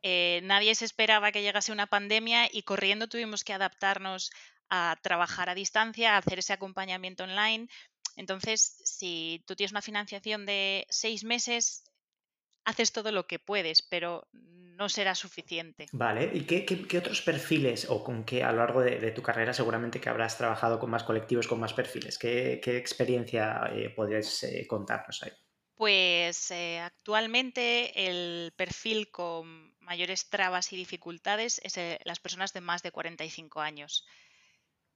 eh, 0.02 0.40
nadie 0.44 0.74
se 0.74 0.84
esperaba 0.84 1.32
que 1.32 1.42
llegase 1.42 1.72
una 1.72 1.86
pandemia 1.86 2.48
y 2.50 2.62
corriendo 2.62 3.08
tuvimos 3.08 3.44
que 3.44 3.52
adaptarnos 3.52 4.30
a 4.68 4.96
trabajar 5.02 5.48
a 5.48 5.54
distancia, 5.54 6.14
a 6.14 6.18
hacer 6.18 6.38
ese 6.38 6.52
acompañamiento 6.52 7.24
online. 7.24 7.68
Entonces, 8.16 8.80
si 8.84 9.42
tú 9.46 9.56
tienes 9.56 9.72
una 9.72 9.82
financiación 9.82 10.46
de 10.46 10.86
seis 10.90 11.24
meses, 11.24 11.84
haces 12.64 12.92
todo 12.92 13.12
lo 13.12 13.26
que 13.26 13.38
puedes, 13.38 13.82
pero 13.82 14.28
no 14.80 14.88
será 14.88 15.14
suficiente. 15.14 15.88
Vale, 15.92 16.30
¿y 16.32 16.44
qué, 16.44 16.98
otros 16.98 17.20
perfiles 17.20 17.88
o 17.90 18.02
con 18.02 18.24
qué 18.24 18.42
a 18.42 18.50
lo 18.50 18.58
largo 18.58 18.80
de, 18.80 19.10
tu 19.10 19.22
carrera 19.22 19.52
seguramente 19.52 20.00
que 20.00 20.08
habrás 20.08 20.38
trabajado 20.38 20.78
con 20.78 20.88
más 20.88 21.04
colectivos, 21.04 21.46
con 21.46 21.60
más 21.60 21.74
perfiles? 21.74 22.16
¿Qué, 22.16 22.60
experiencia 22.64 23.70
eh, 23.74 23.90
podrías 23.90 24.42
eh, 24.42 24.66
contarnos 24.66 25.22
ahí? 25.22 25.32
Pues 25.74 26.50
eh, 26.50 26.78
actualmente 26.78 28.06
el 28.08 28.52
perfil 28.56 29.10
con 29.10 29.74
mayores 29.80 30.30
trabas 30.30 30.72
y 30.72 30.76
dificultades 30.76 31.60
es 31.62 31.78
las 32.04 32.20
personas 32.20 32.54
de 32.54 32.62
más 32.62 32.82
de 32.82 32.90
45 32.90 33.60
años. 33.60 34.06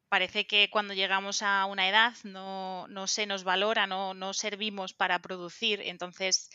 Parece 0.09 0.47
que 0.47 0.71
cuando 0.71 0.95
llegamos 0.95 1.43
a 1.43 1.67
una 1.67 1.89
edad 1.89 2.15
no, 2.23 2.87
se 3.07 3.27
nos 3.27 3.45
valora, 3.45 3.87
no, 3.87 4.15
no 4.15 4.33
servimos 4.33 4.95
para 4.95 5.21
producir, 5.21 5.83
entonces 5.83 6.51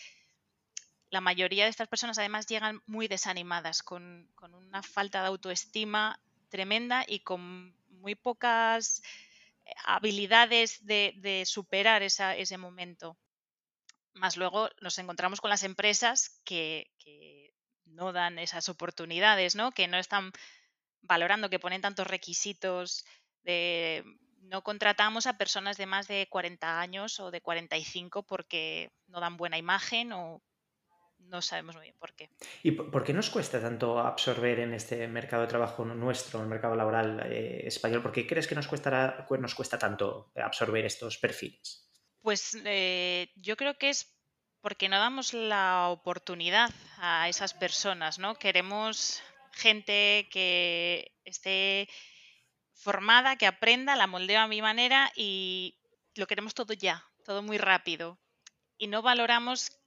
la 1.10 1.22
mayoría 1.22 1.64
de 1.64 1.70
estas 1.70 1.88
personas 1.88 2.18
además 2.20 2.46
llegan 2.46 2.82
muy 2.86 3.08
desanimadas, 3.08 3.82
con, 3.82 4.30
una 4.42 4.84
falta 4.84 5.22
de 5.22 5.28
autoestima 5.28 6.20
tremenda 6.50 7.04
y 7.08 7.20
con 7.20 7.76
muy 7.90 8.16
pocas 8.16 9.02
eh, 9.66 9.74
habilidades 9.86 10.86
de, 10.86 11.44
superar 11.46 12.04
ese 12.04 12.58
momento. 12.58 13.18
Más 14.14 14.38
luego 14.38 14.70
nos 14.82 14.98
encontramos 15.00 15.42
con 15.42 15.50
las 15.50 15.64
empresas 15.64 16.42
que, 16.44 16.92
no 17.86 18.14
dan 18.14 18.38
esas 18.38 18.70
oportunidades, 18.70 19.56
¿no? 19.56 19.72
que 19.72 19.88
no 19.88 19.98
están 19.98 20.32
valorando, 21.02 21.50
que 21.50 21.60
ponen 21.60 21.82
tantos 21.82 22.08
requisitos 22.08 23.04
de 23.44 24.06
no 24.42 24.64
contratamos 24.64 25.26
a 25.26 25.38
personas 25.38 25.76
de 25.76 25.86
más 25.86 26.08
de 26.08 26.28
40 26.30 26.80
años 26.80 27.20
o 27.20 27.32
de 27.32 27.42
45 27.42 28.24
porque 28.24 28.92
no 29.08 29.20
dan 29.20 29.38
buena 29.38 29.58
imagen 29.58 30.14
o 30.14 30.42
no 31.30 31.42
sabemos 31.42 31.76
muy 31.76 31.84
bien 31.84 31.96
por 32.00 32.14
qué. 32.14 32.30
¿Y 32.64 32.72
por 32.72 33.04
qué 33.04 33.14
nos 33.14 33.30
cuesta 33.30 33.62
tanto 33.62 34.00
absorber 34.00 34.60
en 34.60 34.74
este 34.74 35.08
mercado 35.08 35.44
de 35.44 35.48
trabajo 35.48 35.86
nuestro, 35.86 36.40
en 36.40 36.44
el 36.44 36.50
mercado 36.50 36.76
laboral 36.76 37.22
eh, 37.32 37.62
español? 37.66 38.02
¿Por 38.02 38.12
qué 38.12 38.28
crees 38.28 38.48
que 38.48 38.56
nos, 38.56 38.68
cuesta, 38.68 39.26
nos 39.40 39.56
cuesta 39.56 39.78
tanto 39.78 40.32
absorber 40.36 40.86
estos 40.86 41.18
perfiles? 41.18 41.90
Pues 42.22 42.58
eh, 42.66 43.32
yo 43.36 43.56
creo 43.56 43.78
que 43.78 43.90
es 43.90 44.16
porque 44.62 44.90
no 44.90 45.00
damos 45.00 45.34
la 45.34 45.88
oportunidad 45.90 46.72
a 46.98 47.30
esas 47.30 47.54
personas, 47.54 48.20
¿no? 48.20 48.36
Queremos 48.36 49.22
gente 49.54 50.28
que 50.32 51.16
esté 51.24 51.88
formada, 52.74 53.38
que 53.38 53.48
aprenda, 53.48 53.96
la 53.96 54.08
moldeo 54.08 54.42
a 54.42 54.48
mi 54.48 54.62
manera 54.62 55.12
y 55.16 55.78
lo 56.16 56.28
queremos 56.28 56.54
todo 56.54 56.74
ya, 56.74 57.06
todo 57.26 57.42
muy 57.42 57.58
rápido. 57.58 58.20
Y 58.78 58.88
no 58.88 59.02
valoramos 59.02 59.79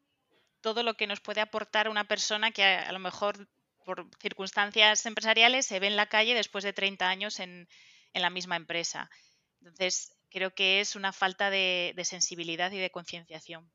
todo 0.63 0.83
lo 0.83 0.95
que 0.95 1.07
nos 1.07 1.21
puede 1.21 1.43
aportar 1.43 1.89
una 1.89 2.05
persona 2.05 2.51
que 2.53 2.65
a, 2.65 2.91
lo 2.93 2.99
mejor 2.99 3.49
por 3.85 4.09
circunstancias 4.21 5.05
empresariales 5.05 5.67
se 5.67 5.81
ve 5.81 5.89
en 5.89 5.97
la 5.97 6.07
calle 6.07 6.35
después 6.35 6.65
de 6.65 6.73
30 6.73 7.09
años 7.09 7.41
en, 7.41 7.69
en 8.15 8.23
la 8.23 8.31
misma 8.31 8.57
empresa. 8.57 9.11
Entonces, 9.61 10.17
creo 10.31 10.55
que 10.55 10.81
es 10.81 10.97
una 10.97 11.13
falta 11.13 11.51
de 11.51 12.03
sensibilidad 12.05 12.73
y 12.73 12.79
de 12.79 12.91
concienciación. 12.91 13.71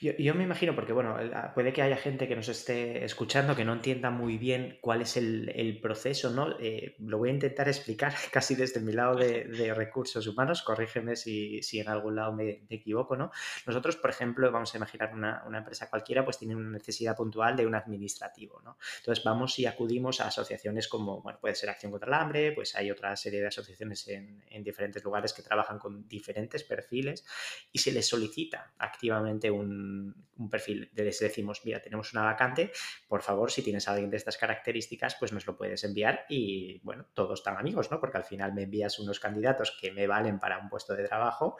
Yo, 0.00 0.34
me 0.34 0.44
imagino, 0.44 0.74
porque 0.74 0.92
bueno, 0.92 1.16
puede 1.54 1.72
que 1.72 1.80
haya 1.80 1.96
gente 1.96 2.28
que 2.28 2.36
nos 2.36 2.48
esté 2.48 3.04
escuchando 3.04 3.56
que 3.56 3.64
no 3.64 3.72
entienda 3.72 4.10
muy 4.10 4.36
bien 4.36 4.78
cuál 4.80 5.02
es 5.02 5.16
el, 5.16 5.78
proceso, 5.80 6.30
¿no? 6.30 6.58
Eh, 6.60 6.96
lo 6.98 7.18
voy 7.18 7.30
a 7.30 7.32
intentar 7.32 7.68
explicar 7.68 8.12
casi 8.32 8.54
desde 8.54 8.80
mi 8.80 8.92
lado 8.92 9.16
de, 9.16 9.72
recursos 9.74 10.26
humanos, 10.26 10.62
corrígeme 10.62 11.16
si, 11.16 11.60
en 11.72 11.88
algún 11.88 12.16
lado 12.16 12.32
me, 12.32 12.64
equivoco, 12.68 13.16
¿no? 13.16 13.30
Nosotros, 13.66 13.96
por 13.96 14.10
ejemplo, 14.10 14.50
vamos 14.50 14.74
a 14.74 14.76
imaginar 14.76 15.14
una, 15.14 15.42
empresa 15.56 15.88
cualquiera, 15.88 16.24
pues 16.24 16.38
tiene 16.38 16.56
una 16.56 16.70
necesidad 16.70 17.16
puntual 17.16 17.56
de 17.56 17.66
un 17.66 17.74
administrativo, 17.74 18.60
¿no? 18.62 18.76
Entonces 18.98 19.24
vamos 19.24 19.58
y 19.58 19.66
acudimos 19.66 20.20
a 20.20 20.28
asociaciones 20.28 20.88
como, 20.88 21.22
bueno, 21.22 21.38
puede 21.40 21.54
ser 21.54 21.70
Acción 21.70 21.92
contra 21.92 22.08
el 22.08 22.14
Hambre, 22.14 22.52
pues 22.52 22.74
hay 22.74 22.90
otra 22.90 23.16
serie 23.16 23.40
de 23.40 23.46
asociaciones 23.46 24.06
en, 24.08 24.44
en 24.50 24.62
diferentes 24.62 25.02
lugares 25.02 25.32
que 25.32 25.42
trabajan 25.42 25.78
con 25.78 26.06
diferentes 26.08 26.64
perfiles 26.64 27.24
y 27.72 27.78
se 27.78 27.92
les 27.92 28.06
solicita 28.06 28.72
activamente 28.78 29.50
un 29.50 29.61
un, 29.62 30.50
perfil, 30.50 30.90
les 30.94 31.18
decimos, 31.20 31.62
mira, 31.64 31.80
tenemos 31.80 32.12
una 32.12 32.24
vacante, 32.24 32.72
por 33.08 33.22
favor, 33.22 33.50
si 33.50 33.62
tienes 33.62 33.88
a 33.88 33.92
alguien 33.92 34.10
de 34.10 34.16
estas 34.16 34.36
características, 34.36 35.16
pues 35.18 35.32
nos 35.32 35.46
lo 35.46 35.56
puedes 35.56 35.84
enviar 35.84 36.26
y, 36.28 36.80
bueno, 36.82 37.06
todos 37.14 37.40
están 37.40 37.56
amigos, 37.56 37.90
¿no? 37.90 38.00
Porque 38.00 38.18
al 38.18 38.24
final 38.24 38.52
me 38.52 38.64
envías 38.64 38.98
unos 38.98 39.20
candidatos 39.20 39.76
que 39.80 39.92
me 39.92 40.06
valen 40.06 40.38
para 40.38 40.58
un 40.58 40.68
puesto 40.68 40.94
de 40.94 41.04
trabajo 41.04 41.56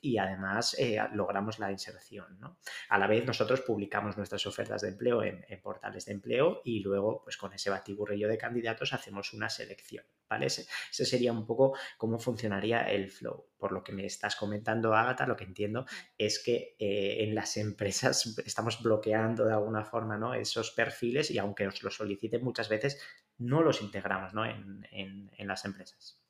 y 0.00 0.18
además 0.18 0.76
eh, 0.78 0.98
logramos 1.12 1.58
la 1.58 1.70
inserción. 1.70 2.38
¿no? 2.38 2.58
A 2.88 2.98
la 2.98 3.06
vez 3.06 3.24
nosotros 3.24 3.60
publicamos 3.62 4.16
nuestras 4.16 4.46
ofertas 4.46 4.82
de 4.82 4.88
empleo 4.88 5.22
en, 5.22 5.44
portales 5.62 6.06
de 6.06 6.12
empleo 6.12 6.60
y 6.64 6.80
luego 6.80 7.22
pues 7.22 7.36
con 7.36 7.52
ese 7.52 7.70
batiburrillo 7.70 8.28
de 8.28 8.38
candidatos 8.38 8.92
hacemos 8.92 9.32
una 9.32 9.48
selección. 9.48 10.04
¿vale? 10.28 10.46
Ese, 10.46 10.66
sería 10.90 11.32
un 11.32 11.46
poco 11.46 11.76
cómo 11.96 12.18
funcionaría 12.18 12.82
el 12.82 13.10
flow. 13.10 13.46
Por 13.58 13.72
lo 13.72 13.82
que 13.82 13.92
me 13.92 14.06
estás 14.06 14.36
comentando, 14.36 14.94
Ágata, 14.94 15.26
lo 15.26 15.36
que 15.36 15.44
entiendo 15.44 15.86
es 16.16 16.42
que 16.42 16.76
eh, 16.78 17.24
en 17.24 17.34
las 17.34 17.56
empresas 17.56 18.38
estamos 18.46 18.82
bloqueando 18.82 19.44
de 19.44 19.52
alguna 19.52 19.84
forma 19.84 20.16
¿no? 20.16 20.34
esos 20.34 20.70
perfiles 20.70 21.30
y 21.30 21.38
aunque 21.38 21.64
nos 21.64 21.82
lo 21.82 21.90
soliciten 21.90 22.44
muchas 22.44 22.68
veces, 22.68 23.02
no 23.38 23.62
los 23.62 23.82
integramos 23.82 24.34
¿no? 24.34 24.44
en, 24.44 24.86
en 24.92 25.46
las 25.46 25.64
empresas. 25.64 26.20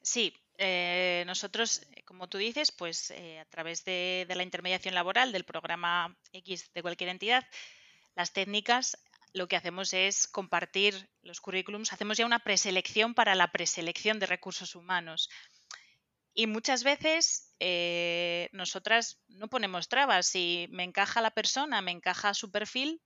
Sí, 0.00 0.32
eh, 0.58 1.24
nosotros, 1.26 1.82
eh, 1.92 2.02
como 2.04 2.28
tú 2.28 2.38
dices, 2.38 2.72
pues 2.72 3.10
eh, 3.10 3.38
a 3.40 3.44
través 3.44 3.84
de, 3.84 4.26
la 4.28 4.42
intermediación 4.42 4.94
laboral 4.94 5.32
del 5.32 5.44
programa 5.44 6.16
X 6.32 6.70
de 6.72 6.82
cualquier 6.82 7.10
entidad, 7.10 7.46
las 8.14 8.32
técnicas, 8.32 8.98
lo 9.32 9.48
que 9.48 9.56
hacemos 9.56 9.92
es 9.92 10.26
compartir 10.26 11.10
los 11.22 11.40
currículums, 11.40 11.92
hacemos 11.92 12.16
ya 12.16 12.24
una 12.24 12.38
preselección 12.38 13.14
para 13.14 13.34
la 13.34 13.52
preselección 13.52 14.18
de 14.18 14.26
recursos 14.26 14.74
humanos. 14.74 15.28
Y 16.32 16.46
muchas 16.46 16.84
veces 16.84 17.54
nosotras 18.52 19.18
no 19.28 19.48
ponemos 19.48 19.88
trabas. 19.88 20.26
Si 20.26 20.68
me 20.70 20.84
encaja 20.84 21.22
la 21.22 21.30
persona, 21.30 21.80
me 21.80 21.92
encaja 21.92 22.34
su 22.34 22.50
perfil, 22.50 23.00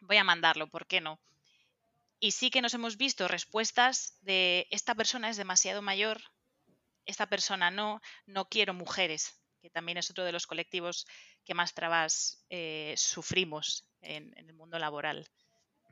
voy 0.00 0.16
a 0.16 0.24
mandarlo, 0.24 0.68
¿por 0.68 0.86
qué 0.86 1.00
no? 1.00 1.20
Y 2.20 2.32
sí 2.32 2.50
que 2.50 2.62
nos 2.62 2.74
hemos 2.74 2.96
visto 2.96 3.28
respuestas 3.28 4.16
de 4.22 4.66
esta 4.70 4.94
persona 4.94 5.28
es 5.28 5.36
demasiado 5.36 5.82
mayor, 5.82 6.22
esta 7.06 7.26
persona 7.26 7.70
no, 7.70 8.00
no 8.26 8.48
quiero 8.48 8.74
mujeres, 8.74 9.40
que 9.60 9.70
también 9.70 9.98
es 9.98 10.10
otro 10.10 10.24
de 10.24 10.32
los 10.32 10.46
colectivos 10.46 11.06
que 11.44 11.54
más 11.54 11.74
trabas 11.74 12.44
eh, 12.50 12.94
sufrimos 12.96 13.88
en, 14.00 14.32
el 14.36 14.52
mundo 14.54 14.78
laboral. 14.78 15.28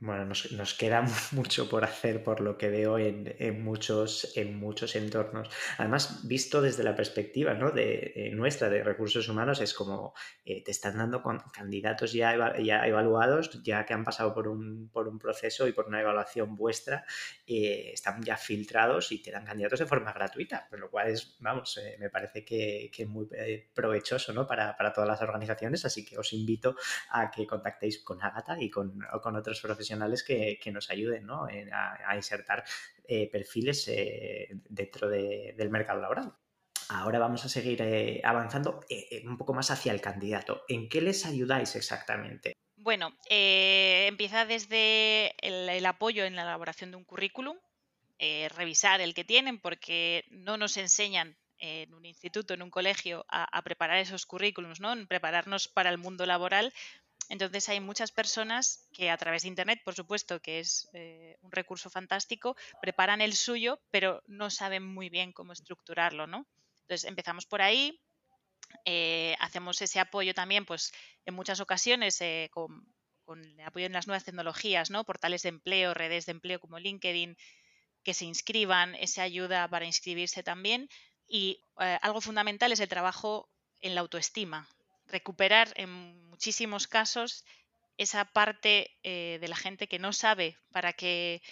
Bueno, 0.04 0.24
nos, 0.24 0.74
queda 0.74 1.04
mucho 1.30 1.68
por 1.68 1.84
hacer 1.84 2.24
por 2.24 2.40
lo 2.40 2.58
que 2.58 2.68
veo 2.70 2.98
en, 2.98 3.62
muchos, 3.62 4.36
en 4.36 4.58
muchos 4.58 4.96
entornos. 4.96 5.48
Además, 5.78 6.26
visto 6.26 6.60
desde 6.60 6.82
la 6.82 6.96
perspectiva 6.96 7.54
¿no? 7.54 7.70
de, 7.70 8.12
eh, 8.16 8.30
nuestra 8.32 8.68
de 8.68 8.82
recursos 8.82 9.28
humanos, 9.28 9.60
es 9.60 9.72
como 9.72 10.12
eh, 10.44 10.64
te 10.64 10.72
están 10.72 10.98
dando 10.98 11.22
con 11.22 11.38
candidatos 11.52 12.12
ya, 12.12 12.58
ya 12.60 12.84
evaluados, 12.84 13.62
ya 13.62 13.86
que 13.86 13.94
han 13.94 14.02
pasado 14.02 14.34
por 14.34 14.48
un, 14.48 14.90
por 14.92 15.06
un 15.06 15.20
proceso 15.20 15.68
y 15.68 15.72
por 15.72 15.86
una 15.86 16.00
evaluación 16.00 16.56
vuestra, 16.56 17.04
eh, 17.46 17.92
están 17.92 18.24
ya 18.24 18.36
filtrados 18.36 19.12
y 19.12 19.22
te 19.22 19.30
dan 19.30 19.44
candidatos 19.44 19.78
de 19.78 19.86
forma 19.86 20.12
gratuita, 20.12 20.66
por 20.68 20.80
lo 20.80 20.90
cual 20.90 21.10
es, 21.10 21.36
vamos, 21.38 21.80
me 22.00 22.10
parece 22.10 22.44
que, 22.44 22.90
es 22.92 23.08
muy 23.08 23.28
provechoso 23.72 24.32
¿no? 24.32 24.48
para, 24.48 24.76
para, 24.76 24.92
todas 24.92 25.08
las 25.08 25.22
organizaciones, 25.22 25.84
así 25.84 26.04
que 26.04 26.18
os 26.18 26.32
invito 26.32 26.74
a 27.10 27.30
que 27.30 27.46
contactéis 27.46 28.02
con 28.02 28.20
Agata 28.20 28.56
y 28.60 28.68
con, 28.68 28.98
con 29.22 29.36
otros 29.36 29.60
profesionales 29.60 29.91
que, 30.24 30.72
nos 30.72 30.90
ayuden 30.90 31.28
a, 31.30 32.16
insertar 32.16 32.64
eh, 33.04 33.28
perfiles 33.30 33.88
eh, 33.88 34.48
dentro 34.68 35.08
del 35.08 35.70
mercado 35.70 36.00
laboral. 36.00 36.32
Ahora 36.88 37.18
vamos 37.18 37.44
a 37.44 37.48
seguir 37.48 37.80
eh, 37.82 38.20
avanzando 38.24 38.80
un 39.24 39.38
poco 39.38 39.54
más 39.54 39.70
hacia 39.70 39.92
el 39.92 40.00
candidato. 40.00 40.62
¿En 40.68 40.88
qué 40.88 41.00
les 41.00 41.24
ayudáis 41.26 41.74
exactamente? 41.76 42.52
Bueno, 42.76 43.16
empieza 43.28 44.44
desde 44.44 45.34
el, 45.40 45.86
apoyo 45.86 46.24
en 46.24 46.36
la 46.36 46.42
elaboración 46.42 46.90
de 46.90 46.96
un 46.96 47.04
currículum, 47.04 47.56
revisar 48.56 49.00
el 49.00 49.14
que 49.14 49.24
tienen, 49.24 49.58
porque 49.58 50.24
no 50.30 50.56
nos 50.56 50.76
enseñan 50.76 51.36
en 51.58 51.94
un 51.94 52.04
instituto, 52.04 52.54
en 52.54 52.62
un 52.62 52.70
colegio, 52.70 53.24
a, 53.28 53.44
a 53.56 53.62
preparar 53.62 53.98
esos 53.98 54.26
currículums, 54.26 54.80
¿no? 54.80 54.92
En 54.92 55.06
prepararnos 55.06 55.68
para 55.68 55.90
el 55.90 55.98
mundo 55.98 56.26
laboral, 56.26 56.72
entonces 57.32 57.66
hay 57.70 57.80
muchas 57.80 58.12
personas 58.12 58.86
que 58.92 59.08
a 59.08 59.16
través 59.16 59.42
de 59.42 59.48
Internet, 59.48 59.80
por 59.82 59.94
supuesto, 59.94 60.42
que 60.42 60.60
es 60.60 60.90
eh, 60.92 61.38
un 61.40 61.50
recurso 61.50 61.88
fantástico, 61.88 62.56
preparan 62.82 63.22
el 63.22 63.32
suyo, 63.32 63.80
pero 63.90 64.22
no 64.26 64.50
saben 64.50 64.84
muy 64.84 65.08
bien 65.08 65.32
cómo 65.32 65.54
estructurarlo, 65.54 66.26
¿no? 66.26 66.46
Entonces 66.82 67.08
empezamos 67.08 67.46
por 67.46 67.62
ahí, 67.62 68.02
eh, 68.84 69.34
hacemos 69.40 69.80
ese 69.80 69.98
apoyo 69.98 70.34
también, 70.34 70.66
pues 70.66 70.92
en 71.24 71.32
muchas 71.32 71.60
ocasiones 71.60 72.20
eh, 72.20 72.50
con, 72.52 72.86
el 73.34 73.60
apoyo 73.62 73.86
en 73.86 73.94
las 73.94 74.06
nuevas 74.06 74.24
tecnologías, 74.24 74.90
¿no? 74.90 75.04
Portales 75.04 75.40
de 75.40 75.48
empleo, 75.48 75.94
redes 75.94 76.26
de 76.26 76.32
empleo 76.32 76.60
como 76.60 76.78
LinkedIn, 76.78 77.38
que 78.02 78.12
se 78.12 78.26
inscriban, 78.26 78.94
esa 78.96 79.22
ayuda 79.22 79.66
para 79.68 79.86
inscribirse 79.86 80.42
también. 80.42 80.90
Y 81.26 81.64
algo 81.76 82.20
fundamental 82.20 82.72
es 82.72 82.80
el 82.80 82.90
trabajo 82.90 83.48
en 83.80 83.94
la 83.94 84.02
autoestima, 84.02 84.68
recuperar 85.12 85.72
en 85.76 86.28
muchísimos 86.28 86.88
casos 86.88 87.44
esa 87.98 88.24
parte 88.24 88.96
eh, 89.02 89.38
de 89.40 89.48
la 89.48 89.56
gente 89.56 89.86
que 89.86 89.98
no 90.00 90.12
sabe 90.12 90.58
para 90.72 90.94
qué, 90.94 91.42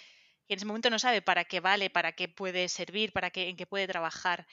que 0.47 0.55
en 0.55 0.57
ese 0.57 0.65
momento 0.65 0.89
no 0.89 0.99
sabe 0.99 1.21
para 1.21 1.45
qué 1.45 1.59
vale, 1.61 1.89
para 1.89 2.11
qué 2.11 2.27
puede 2.27 2.67
servir, 2.67 3.13
para 3.13 3.29
qué, 3.29 3.47
en 3.47 3.55
qué 3.55 3.65
puede 3.67 3.87
trabajar. 3.87 4.47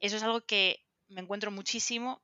Eso 0.00 0.16
es 0.16 0.22
algo 0.22 0.42
que 0.42 0.84
me 1.08 1.20
encuentro 1.20 1.50
muchísimo 1.50 2.20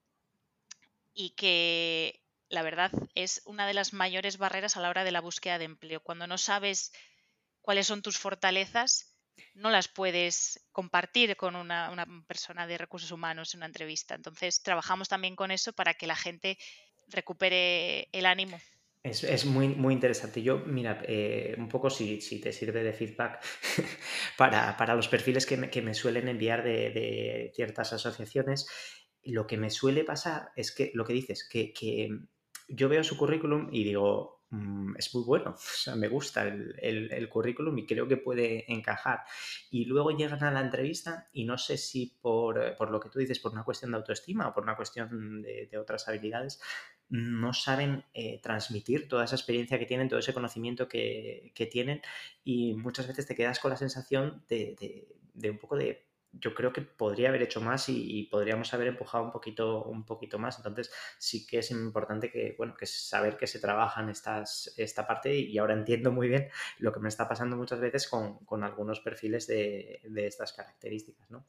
y 1.15 1.31
que 1.31 2.21
la 2.49 2.63
verdad 2.63 2.91
es 3.15 3.43
una 3.45 3.67
de 3.67 3.75
las 3.75 3.93
mayores 3.93 4.37
barreras 4.37 4.77
a 4.77 4.81
la 4.81 4.91
hora 4.91 5.05
de 5.05 5.13
la 5.13 5.21
búsqueda 5.21 5.59
de 5.59 5.67
empleo. 5.67 6.01
Cuando 6.01 6.27
no 6.27 6.39
sabes 6.39 6.93
cuáles 7.61 7.87
son 7.87 8.03
tus 8.03 8.19
fortalezas, 8.19 9.15
no 9.55 9.71
las 9.71 9.89
puedes 9.89 10.67
compartir 10.73 11.37
con 11.37 11.57
una, 11.57 12.07
persona 12.27 12.67
de 12.67 12.79
recursos 12.79 13.11
humanos 13.11 13.55
en 13.55 13.59
una 13.59 13.67
entrevista. 13.67 14.15
Entonces, 14.15 14.63
trabajamos 14.63 15.09
también 15.09 15.37
con 15.37 15.51
eso 15.51 15.73
para 15.73 15.95
que 15.95 16.07
la 16.07 16.17
gente 16.17 16.59
recupere 17.09 18.09
el 18.13 18.27
ánimo. 18.27 18.61
Es, 19.03 19.47
muy, 19.47 19.69
muy 19.69 19.95
interesante. 19.95 20.43
Yo, 20.43 20.59
mira, 20.59 21.03
eh, 21.07 21.55
un 21.57 21.69
poco 21.69 21.89
si, 21.89 22.19
te 22.19 22.53
sirve 22.53 22.83
de 22.83 22.93
feedback 22.93 23.43
para, 24.37 24.95
los 24.95 25.09
perfiles 25.09 25.47
que 25.47 25.57
me, 25.57 25.95
suelen 25.95 26.29
enviar 26.29 26.63
de, 26.63 27.51
ciertas 27.55 27.93
asociaciones, 27.93 28.67
lo 29.23 29.47
que 29.47 29.57
me 29.57 29.71
suele 29.71 30.05
pasar 30.05 30.51
es 30.57 30.73
que 30.73 30.91
lo 30.95 31.05
que 31.05 31.13
dices, 31.13 31.49
que, 31.49 31.73
que 31.73 32.11
yo 32.69 32.89
veo 32.89 33.03
su 33.05 33.17
currículum 33.17 33.69
y 33.73 33.85
digo, 33.85 34.38
es 34.97 35.15
muy 35.15 35.25
bueno, 35.25 35.57
me 35.97 36.09
gusta 36.09 36.43
el, 36.47 37.29
currículum 37.29 37.77
y 37.79 37.87
creo 37.87 38.09
que 38.09 38.17
puede 38.17 38.71
encajar. 38.73 39.21
Y 39.71 39.85
luego 39.85 40.11
llegan 40.11 40.43
a 40.43 40.51
la 40.51 40.61
entrevista 40.61 41.29
y 41.33 41.45
no 41.45 41.59
sé 41.59 41.77
si 41.77 42.19
por, 42.21 42.77
por 42.77 42.91
lo 42.91 43.01
que 43.01 43.11
tú 43.11 43.19
dices, 43.19 43.39
por 43.39 43.53
una 43.53 43.65
cuestión 43.65 43.91
de 43.91 43.99
autoestima 43.99 44.49
o 44.49 44.55
por 44.55 44.63
una 44.63 44.77
cuestión 44.77 45.43
de, 45.43 45.69
otras 45.79 46.09
habilidades, 46.09 46.61
no 47.11 47.53
saben 47.53 48.05
eh, 48.13 48.41
transmitir 48.43 49.09
toda 49.09 49.25
esa 49.25 49.37
experiencia 49.37 49.79
que 49.79 49.87
tienen, 49.87 50.09
todo 50.09 50.21
ese 50.21 50.35
conocimiento 50.35 50.89
que, 50.89 51.53
tienen 51.71 52.03
y 52.45 52.75
muchas 52.75 53.07
veces 53.07 53.27
te 53.27 53.35
quedas 53.35 53.61
con 53.61 53.71
la 53.71 53.77
sensación 53.77 54.45
de, 54.49 55.07
de 55.35 55.51
un 55.51 55.59
poco 55.59 55.77
de 55.77 56.08
yo 56.33 56.55
creo 56.55 56.73
que 56.73 56.83
podría 56.83 57.31
haber 57.31 57.43
hecho 57.43 57.61
más 57.61 57.89
y, 57.89 58.25
podríamos 58.31 58.73
haber 58.75 58.89
empujado 58.89 59.25
un 59.25 59.33
poquito, 59.33 59.85
un 59.85 60.05
poquito 60.05 60.39
más. 60.39 60.59
Entonces, 60.59 60.93
sí 61.19 61.47
que 61.47 61.59
es 61.59 61.71
importante 61.71 62.31
que, 62.31 62.55
bueno, 62.57 62.75
que 62.77 62.87
saber 62.87 63.37
que 63.37 63.47
se 63.47 63.59
trabajan 63.59 64.09
estas, 64.09 64.73
esta 64.77 65.07
parte 65.07 65.35
y 65.35 65.57
ahora 65.59 65.75
entiendo 65.75 66.13
muy 66.13 66.29
bien 66.29 66.49
lo 66.79 66.93
que 66.93 67.01
me 67.01 67.09
está 67.09 67.29
pasando 67.29 67.57
muchas 67.57 67.81
veces 67.81 68.09
con, 68.09 68.63
algunos 68.63 69.01
perfiles 69.01 69.47
de, 69.47 70.01
estas 70.17 70.53
características, 70.53 71.31
¿no? 71.31 71.47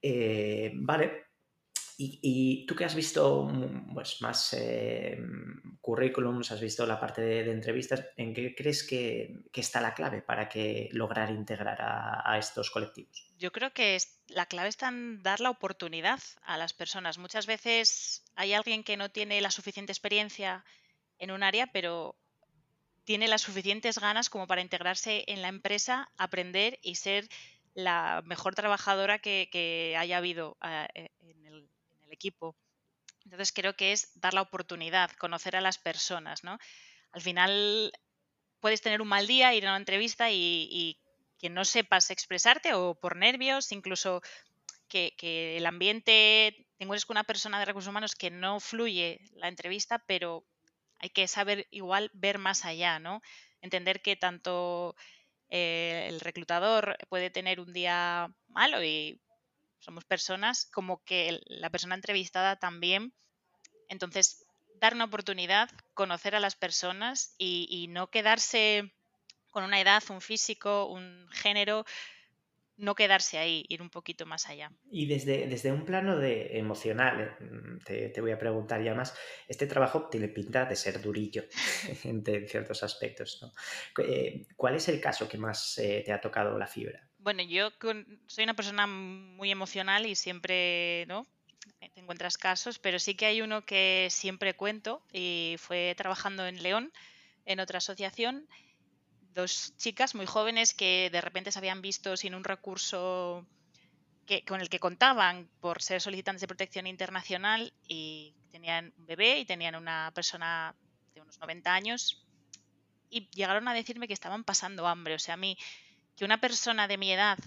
Eh, 0.00 0.72
vale, 0.74 1.31
y, 2.22 2.66
tú 2.66 2.74
que 2.74 2.84
has 2.84 2.94
visto 2.94 3.44
mm, 3.44 3.94
pues, 3.94 4.20
más 4.20 4.54
eh, 4.54 5.18
currículums, 5.80 6.50
has 6.52 6.60
visto 6.60 6.86
la 6.86 6.98
parte 6.98 7.22
de, 7.22 7.50
entrevistas, 7.50 8.04
¿en 8.16 8.34
qué 8.34 8.54
crees 8.54 8.82
que, 8.84 9.44
está 9.52 9.80
la 9.80 9.94
clave 9.94 10.22
para 10.22 10.48
que 10.48 10.88
lograr 10.92 11.30
integrar 11.30 11.78
a, 11.80 12.38
estos 12.38 12.70
colectivos? 12.70 13.30
Yo 13.38 13.52
creo 13.52 13.72
que 13.72 13.98
la 14.28 14.46
clave 14.46 14.68
está 14.68 14.88
en 14.88 15.22
dar 15.22 15.40
la 15.40 15.50
oportunidad 15.50 16.20
a 16.42 16.56
las 16.56 16.72
personas. 16.72 17.18
Muchas 17.18 17.46
veces 17.46 18.24
hay 18.34 18.54
alguien 18.54 18.84
que 18.84 18.96
no 18.96 19.10
tiene 19.10 19.40
la 19.40 19.50
suficiente 19.50 19.92
experiencia 19.92 20.64
en 21.18 21.30
un 21.30 21.42
área, 21.42 21.68
pero 21.68 22.16
tiene 23.04 23.28
las 23.28 23.42
suficientes 23.42 23.98
ganas 23.98 24.30
como 24.30 24.46
para 24.46 24.62
integrarse 24.62 25.24
en 25.26 25.42
la 25.42 25.48
empresa, 25.48 26.10
aprender 26.16 26.78
y 26.82 26.96
ser 26.96 27.28
la 27.74 28.22
mejor 28.24 28.54
trabajadora 28.54 29.18
que, 29.18 29.96
haya 29.98 30.18
habido 30.18 30.56
eh, 30.94 31.10
equipo. 32.14 32.56
Entonces 33.24 33.52
creo 33.52 33.74
que 33.74 33.92
es 33.92 34.10
dar 34.20 34.34
la 34.34 34.42
oportunidad, 34.42 35.10
conocer 35.12 35.56
a 35.56 35.60
las 35.60 35.78
personas, 35.78 36.44
¿no? 36.44 36.58
Al 37.12 37.20
final 37.20 37.92
puedes 38.60 38.80
tener 38.80 39.02
un 39.02 39.08
mal 39.08 39.26
día, 39.26 39.54
ir 39.54 39.66
a 39.66 39.70
una 39.70 39.76
entrevista 39.76 40.30
y, 40.30 40.98
que 41.38 41.50
no 41.50 41.64
sepas 41.64 42.10
expresarte 42.10 42.72
o 42.74 42.94
por 42.94 43.16
nervios, 43.16 43.72
incluso 43.72 44.22
que, 44.88 45.12
el 45.56 45.66
ambiente, 45.66 46.68
tengo 46.78 46.94
con 47.06 47.14
una 47.14 47.24
persona 47.24 47.58
de 47.58 47.64
recursos 47.64 47.90
humanos 47.90 48.14
que 48.14 48.30
no 48.30 48.60
fluye 48.60 49.20
la 49.34 49.48
entrevista, 49.48 49.98
pero 50.06 50.44
hay 50.98 51.10
que 51.10 51.26
saber 51.26 51.66
igual 51.72 52.10
ver 52.14 52.38
más 52.38 52.64
allá, 52.64 53.00
¿no? 53.00 53.22
Entender 53.60 54.02
que 54.02 54.14
tanto 54.14 54.94
eh, 55.48 56.06
el 56.08 56.20
reclutador 56.20 56.96
puede 57.08 57.30
tener 57.30 57.58
un 57.58 57.72
día 57.72 58.32
malo 58.48 58.84
y 58.84 59.20
somos 59.82 60.04
personas, 60.04 60.66
como 60.72 61.02
que 61.04 61.40
la 61.46 61.70
persona 61.70 61.96
entrevistada 61.96 62.56
también. 62.56 63.12
Entonces, 63.88 64.46
dar 64.80 64.94
una 64.94 65.04
oportunidad, 65.04 65.68
conocer 65.92 66.34
a 66.36 66.40
las 66.40 66.54
personas 66.54 67.34
y, 67.36 67.86
no 67.90 68.08
quedarse 68.08 68.92
con 69.50 69.64
una 69.64 69.80
edad, 69.80 70.02
un 70.08 70.20
físico, 70.20 70.86
un 70.86 71.28
género, 71.30 71.84
no 72.76 72.94
quedarse 72.94 73.38
ahí, 73.38 73.66
ir 73.68 73.82
un 73.82 73.90
poquito 73.90 74.24
más 74.24 74.48
allá. 74.48 74.70
Y 74.90 75.06
desde, 75.06 75.46
desde 75.46 75.72
un 75.72 75.84
plano 75.84 76.16
de 76.16 76.58
emocional, 76.58 77.36
eh, 77.88 78.12
te, 78.14 78.20
voy 78.20 78.30
a 78.30 78.38
preguntar 78.38 78.82
ya 78.82 78.94
más, 78.94 79.14
este 79.48 79.66
trabajo 79.66 80.08
tiene 80.08 80.28
pinta 80.28 80.64
de 80.64 80.76
ser 80.76 81.02
durillo 81.02 81.44
en, 82.04 82.24
ciertos 82.24 82.82
aspectos. 82.82 83.52
Eh, 83.98 84.46
¿Cuál 84.56 84.76
es 84.76 84.88
el 84.88 85.00
caso 85.00 85.28
que 85.28 85.38
más 85.38 85.76
eh, 85.78 86.02
te 86.06 86.12
ha 86.12 86.20
tocado 86.20 86.56
la 86.56 86.66
fibra? 86.66 87.11
Bueno, 87.22 87.42
yo 87.44 87.70
soy 88.26 88.42
una 88.42 88.54
persona 88.54 88.88
muy 88.88 89.52
emocional 89.52 90.06
y 90.06 90.16
siempre, 90.16 91.06
¿no? 91.06 91.24
Te 91.78 92.00
encuentras 92.00 92.36
casos, 92.36 92.80
pero 92.80 92.98
sí 92.98 93.14
que 93.14 93.26
hay 93.26 93.42
uno 93.42 93.64
que 93.64 94.08
siempre 94.10 94.54
cuento 94.54 95.00
y 95.12 95.54
fue 95.58 95.94
trabajando 95.96 96.44
en 96.46 96.60
León, 96.64 96.92
en 97.46 97.60
otra 97.60 97.78
asociación, 97.78 98.48
dos 99.34 99.72
chicas 99.76 100.16
muy 100.16 100.26
jóvenes 100.26 100.74
que 100.74 101.10
de 101.12 101.20
repente 101.20 101.52
se 101.52 101.60
habían 101.60 101.80
visto 101.80 102.16
sin 102.16 102.34
un 102.34 102.42
recurso 102.42 103.46
que, 104.26 104.44
con 104.44 104.60
el 104.60 104.68
que 104.68 104.80
contaban 104.80 105.48
por 105.60 105.80
ser 105.80 106.00
solicitantes 106.00 106.40
de 106.40 106.48
protección 106.48 106.88
internacional 106.88 107.72
y 107.86 108.34
tenían 108.50 108.92
un 108.98 109.06
bebé 109.06 109.38
y 109.38 109.44
tenían 109.44 109.76
una 109.76 110.10
persona 110.12 110.74
de 111.14 111.20
unos 111.20 111.38
90 111.38 111.72
años 111.72 112.26
y 113.10 113.28
llegaron 113.30 113.68
a 113.68 113.74
decirme 113.74 114.08
que 114.08 114.14
estaban 114.14 114.42
pasando 114.42 114.88
hambre. 114.88 115.14
O 115.14 115.18
sea, 115.20 115.34
a 115.34 115.36
mí 115.36 115.56
que 116.16 116.24
una 116.24 116.40
persona 116.40 116.88
de 116.88 116.98
mi 116.98 117.12
edad 117.12 117.38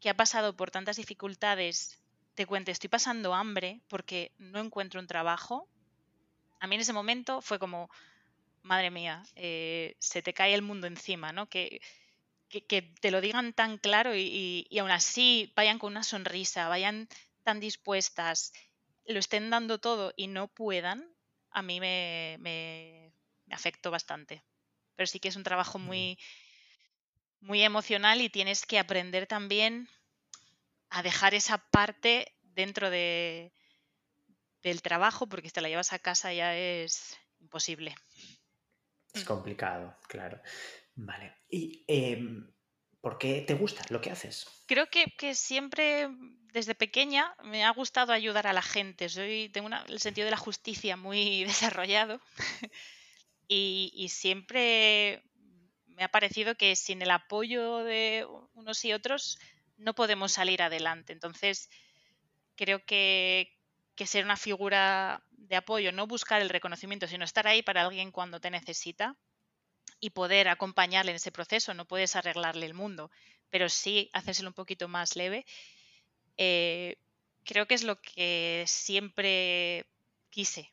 que 0.00 0.10
ha 0.10 0.16
pasado 0.16 0.54
por 0.54 0.70
tantas 0.70 0.96
dificultades 0.96 1.98
te 2.34 2.46
cuente 2.46 2.72
estoy 2.72 2.88
pasando 2.88 3.34
hambre 3.34 3.80
porque 3.88 4.32
no 4.38 4.60
encuentro 4.60 5.00
un 5.00 5.06
trabajo, 5.06 5.68
a 6.60 6.66
mí 6.66 6.74
en 6.74 6.80
ese 6.80 6.92
momento 6.92 7.40
fue 7.40 7.58
como, 7.58 7.90
madre 8.62 8.90
mía, 8.90 9.22
eh, 9.36 9.96
se 9.98 10.22
te 10.22 10.34
cae 10.34 10.54
el 10.54 10.62
mundo 10.62 10.86
encima, 10.86 11.32
¿no? 11.32 11.48
Que, 11.48 11.80
que, 12.48 12.82
te 13.00 13.10
lo 13.10 13.20
digan 13.20 13.52
tan 13.52 13.78
claro 13.78 14.14
y, 14.14 14.66
y, 14.68 14.78
aún 14.78 14.90
así 14.90 15.52
vayan 15.56 15.78
con 15.78 15.92
una 15.92 16.04
sonrisa, 16.04 16.68
vayan 16.68 17.08
tan 17.42 17.60
dispuestas, 17.60 18.52
lo 19.06 19.18
estén 19.18 19.50
dando 19.50 19.78
todo 19.78 20.12
y 20.16 20.28
no 20.28 20.48
puedan, 20.48 21.04
a 21.50 21.62
mí 21.62 21.80
me, 21.80 22.36
me, 22.40 23.12
me 23.46 23.54
afectó 23.54 23.90
bastante. 23.90 24.42
Pero 24.96 25.06
sí 25.06 25.18
que 25.18 25.28
es 25.28 25.36
un 25.36 25.42
trabajo 25.42 25.78
muy, 25.78 26.18
muy 27.44 27.62
emocional 27.62 28.20
y 28.22 28.30
tienes 28.30 28.64
que 28.64 28.78
aprender 28.78 29.26
también 29.26 29.88
a 30.88 31.02
dejar 31.02 31.34
esa 31.34 31.58
parte 31.58 32.32
dentro 32.42 32.88
de, 32.88 33.52
del 34.62 34.80
trabajo 34.80 35.28
porque 35.28 35.48
si 35.48 35.52
te 35.52 35.60
la 35.60 35.68
llevas 35.68 35.92
a 35.92 35.98
casa 35.98 36.32
ya 36.32 36.56
es 36.56 37.16
imposible. 37.40 37.94
Es 39.12 39.24
complicado, 39.24 39.96
claro. 40.08 40.40
Vale. 40.94 41.34
¿Y 41.50 41.84
em, 41.86 42.50
por 43.00 43.18
qué 43.18 43.42
te 43.46 43.54
gusta 43.54 43.84
lo 43.90 44.00
que 44.00 44.10
haces? 44.10 44.46
Creo 44.66 44.86
que, 44.88 45.34
siempre, 45.34 46.08
desde 46.52 46.74
pequeña, 46.74 47.36
me 47.44 47.64
ha 47.64 47.70
gustado 47.70 48.12
ayudar 48.12 48.46
a 48.46 48.52
la 48.54 48.62
gente. 48.62 49.08
Soy, 49.08 49.50
tengo 49.50 49.68
el 49.86 50.00
sentido 50.00 50.24
de 50.24 50.30
la 50.30 50.36
justicia 50.38 50.96
muy 50.96 51.44
desarrollado. 51.44 52.20
y, 53.48 53.92
y 53.94 54.08
siempre 54.08 55.22
me 55.96 56.04
ha 56.04 56.08
parecido 56.08 56.54
que 56.54 56.76
sin 56.76 57.02
el 57.02 57.10
apoyo 57.10 57.78
de 57.78 58.26
unos 58.54 58.84
y 58.84 58.92
otros 58.92 59.38
no 59.76 59.94
podemos 59.94 60.32
salir 60.32 60.62
adelante. 60.62 61.12
Entonces, 61.12 61.68
creo 62.56 62.84
que, 62.84 63.52
ser 64.06 64.24
una 64.24 64.36
figura 64.36 65.24
de 65.30 65.56
apoyo, 65.56 65.92
no 65.92 66.06
buscar 66.06 66.42
el 66.42 66.50
reconocimiento, 66.50 67.06
sino 67.06 67.24
estar 67.24 67.46
ahí 67.46 67.62
para 67.62 67.82
alguien 67.82 68.10
cuando 68.10 68.40
te 68.40 68.50
necesita 68.50 69.16
y 70.00 70.10
poder 70.10 70.48
acompañarle 70.48 71.12
en 71.12 71.16
ese 71.16 71.32
proceso. 71.32 71.74
No 71.74 71.86
puedes 71.86 72.16
arreglarle 72.16 72.66
el 72.66 72.74
mundo, 72.74 73.10
pero 73.50 73.68
sí 73.68 74.10
hacérselo 74.12 74.50
un 74.50 74.54
poquito 74.54 74.88
más 74.88 75.16
leve. 75.16 75.46
Eh, 76.36 76.96
creo 77.44 77.66
que 77.66 77.74
es 77.74 77.84
lo 77.84 78.00
que 78.00 78.64
siempre 78.66 79.86
quise. 80.30 80.72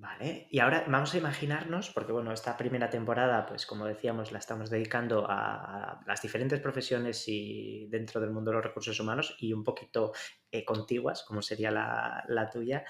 Vale, 0.00 0.46
y 0.50 0.60
ahora 0.60 0.82
vamos 0.88 1.12
a 1.12 1.18
imaginarnos, 1.18 1.90
porque 1.90 2.10
bueno, 2.10 2.32
esta 2.32 2.56
primera 2.56 2.88
temporada, 2.88 3.44
pues 3.44 3.66
como 3.66 3.84
decíamos, 3.84 4.32
la 4.32 4.38
estamos 4.38 4.70
dedicando 4.70 5.26
a, 5.28 6.02
las 6.06 6.22
diferentes 6.22 6.58
profesiones 6.58 7.28
y 7.28 7.86
dentro 7.90 8.18
del 8.18 8.30
mundo 8.30 8.50
de 8.50 8.54
los 8.56 8.64
recursos 8.64 8.98
humanos 8.98 9.36
y 9.38 9.52
un 9.52 9.62
poquito 9.62 10.12
eh, 10.50 10.64
contiguas, 10.64 11.22
como 11.22 11.42
sería 11.42 11.70
la, 11.70 12.48
tuya. 12.50 12.82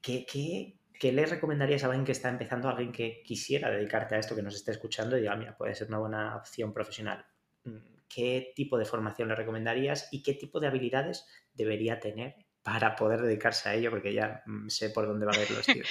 ¿Qué, 0.00 0.24
qué, 0.24 1.12
le 1.12 1.26
recomendarías 1.26 1.82
a 1.82 1.86
alguien 1.86 2.04
que 2.04 2.12
está 2.12 2.28
empezando, 2.28 2.68
a 2.68 2.70
alguien 2.70 2.92
que 2.92 3.20
quisiera 3.24 3.68
dedicarte 3.68 4.14
a 4.14 4.18
esto, 4.20 4.36
que 4.36 4.42
nos 4.42 4.54
esté 4.54 4.70
escuchando 4.70 5.18
y 5.18 5.22
diga, 5.22 5.34
mira, 5.34 5.56
puede 5.56 5.74
ser 5.74 5.88
una 5.88 5.98
buena 5.98 6.36
opción 6.36 6.72
profesional? 6.72 7.26
Mm, 7.64 7.78
¿Qué 8.08 8.52
tipo 8.54 8.78
de 8.78 8.84
formación 8.84 9.26
le 9.26 9.34
recomendarías 9.34 10.08
y 10.12 10.22
qué 10.22 10.34
tipo 10.34 10.60
de 10.60 10.68
habilidades 10.68 11.26
debería 11.52 11.98
tener 11.98 12.36
para 12.70 12.96
poder 12.96 13.22
dedicarse 13.22 13.70
a 13.70 13.74
ello, 13.74 13.90
porque 13.90 14.12
ya 14.12 14.42
mm, 14.44 14.68
sé 14.68 14.90
por 14.90 15.06
dónde 15.06 15.24
va 15.24 15.32
a 15.32 15.38
ver 15.38 15.50
los 15.50 15.64
tiros. 15.66 15.88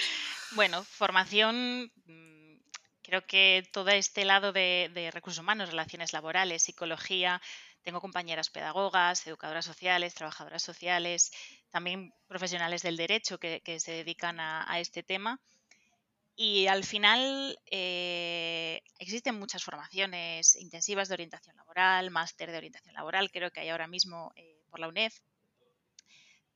bueno, 0.52 0.84
formación, 0.84 1.92
mm, 2.06 2.58
creo 3.02 3.26
que 3.26 3.68
todo 3.72 3.90
este 3.90 4.26
lado 4.26 4.54
de, 4.54 5.10
recursos 5.12 5.42
humanos, 5.42 5.70
relaciones 5.70 6.14
laborales, 6.14 6.62
psicología, 6.62 7.42
tengo 7.82 8.00
compañeras 8.00 8.52
pedagogas, 8.52 9.26
educadoras 9.26 9.66
sociales, 9.66 10.14
trabajadoras 10.14 10.62
sociales, 10.62 11.32
también 11.72 12.14
profesionales 12.28 12.84
del 12.84 12.96
derecho 12.96 13.40
que, 13.40 13.80
se 13.80 13.92
dedican 13.92 14.40
a, 14.40 14.80
este 14.80 15.02
tema. 15.02 15.40
Y 16.36 16.68
al 16.68 16.84
final 16.84 17.58
eh, 17.72 18.84
existen 19.00 19.40
muchas 19.40 19.64
formaciones 19.64 20.56
intensivas 20.58 21.08
de 21.08 21.16
orientación 21.16 21.56
laboral, 21.56 22.12
máster 22.12 22.52
de 22.52 22.58
orientación 22.58 22.94
laboral, 22.94 23.32
creo 23.32 23.50
que 23.50 23.62
hay 23.62 23.70
ahora 23.70 23.88
mismo 23.88 24.32
eh, 24.36 24.60
por 24.70 24.80
la 24.80 24.90
UNED, 24.90 25.12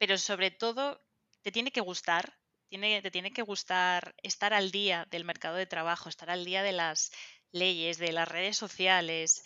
pero 0.02 0.18
sobre 0.18 0.50
todo 0.50 1.00
te 1.44 1.52
tiene 1.52 1.72
que 1.72 1.80
gustar, 1.80 2.36
tiene, 2.70 3.04
te 3.04 3.12
tiene 3.12 3.32
que 3.32 3.44
gustar 3.44 4.16
estar 4.24 4.52
al 4.52 4.72
día 4.72 5.06
del 5.12 5.26
mercado 5.26 5.58
de 5.58 5.68
trabajo, 5.68 6.10
estar 6.10 6.32
al 6.32 6.44
día 6.44 6.64
de 6.64 6.72
las 6.72 7.12
leyes, 7.52 8.00
de 8.00 8.12
las 8.12 8.28
redes 8.28 8.58
sociales 8.58 9.44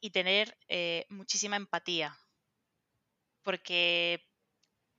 y 0.00 0.10
tener 0.10 0.56
eh, 0.68 1.04
muchísima 1.08 1.56
empatía. 1.56 2.16
Porque 3.42 4.24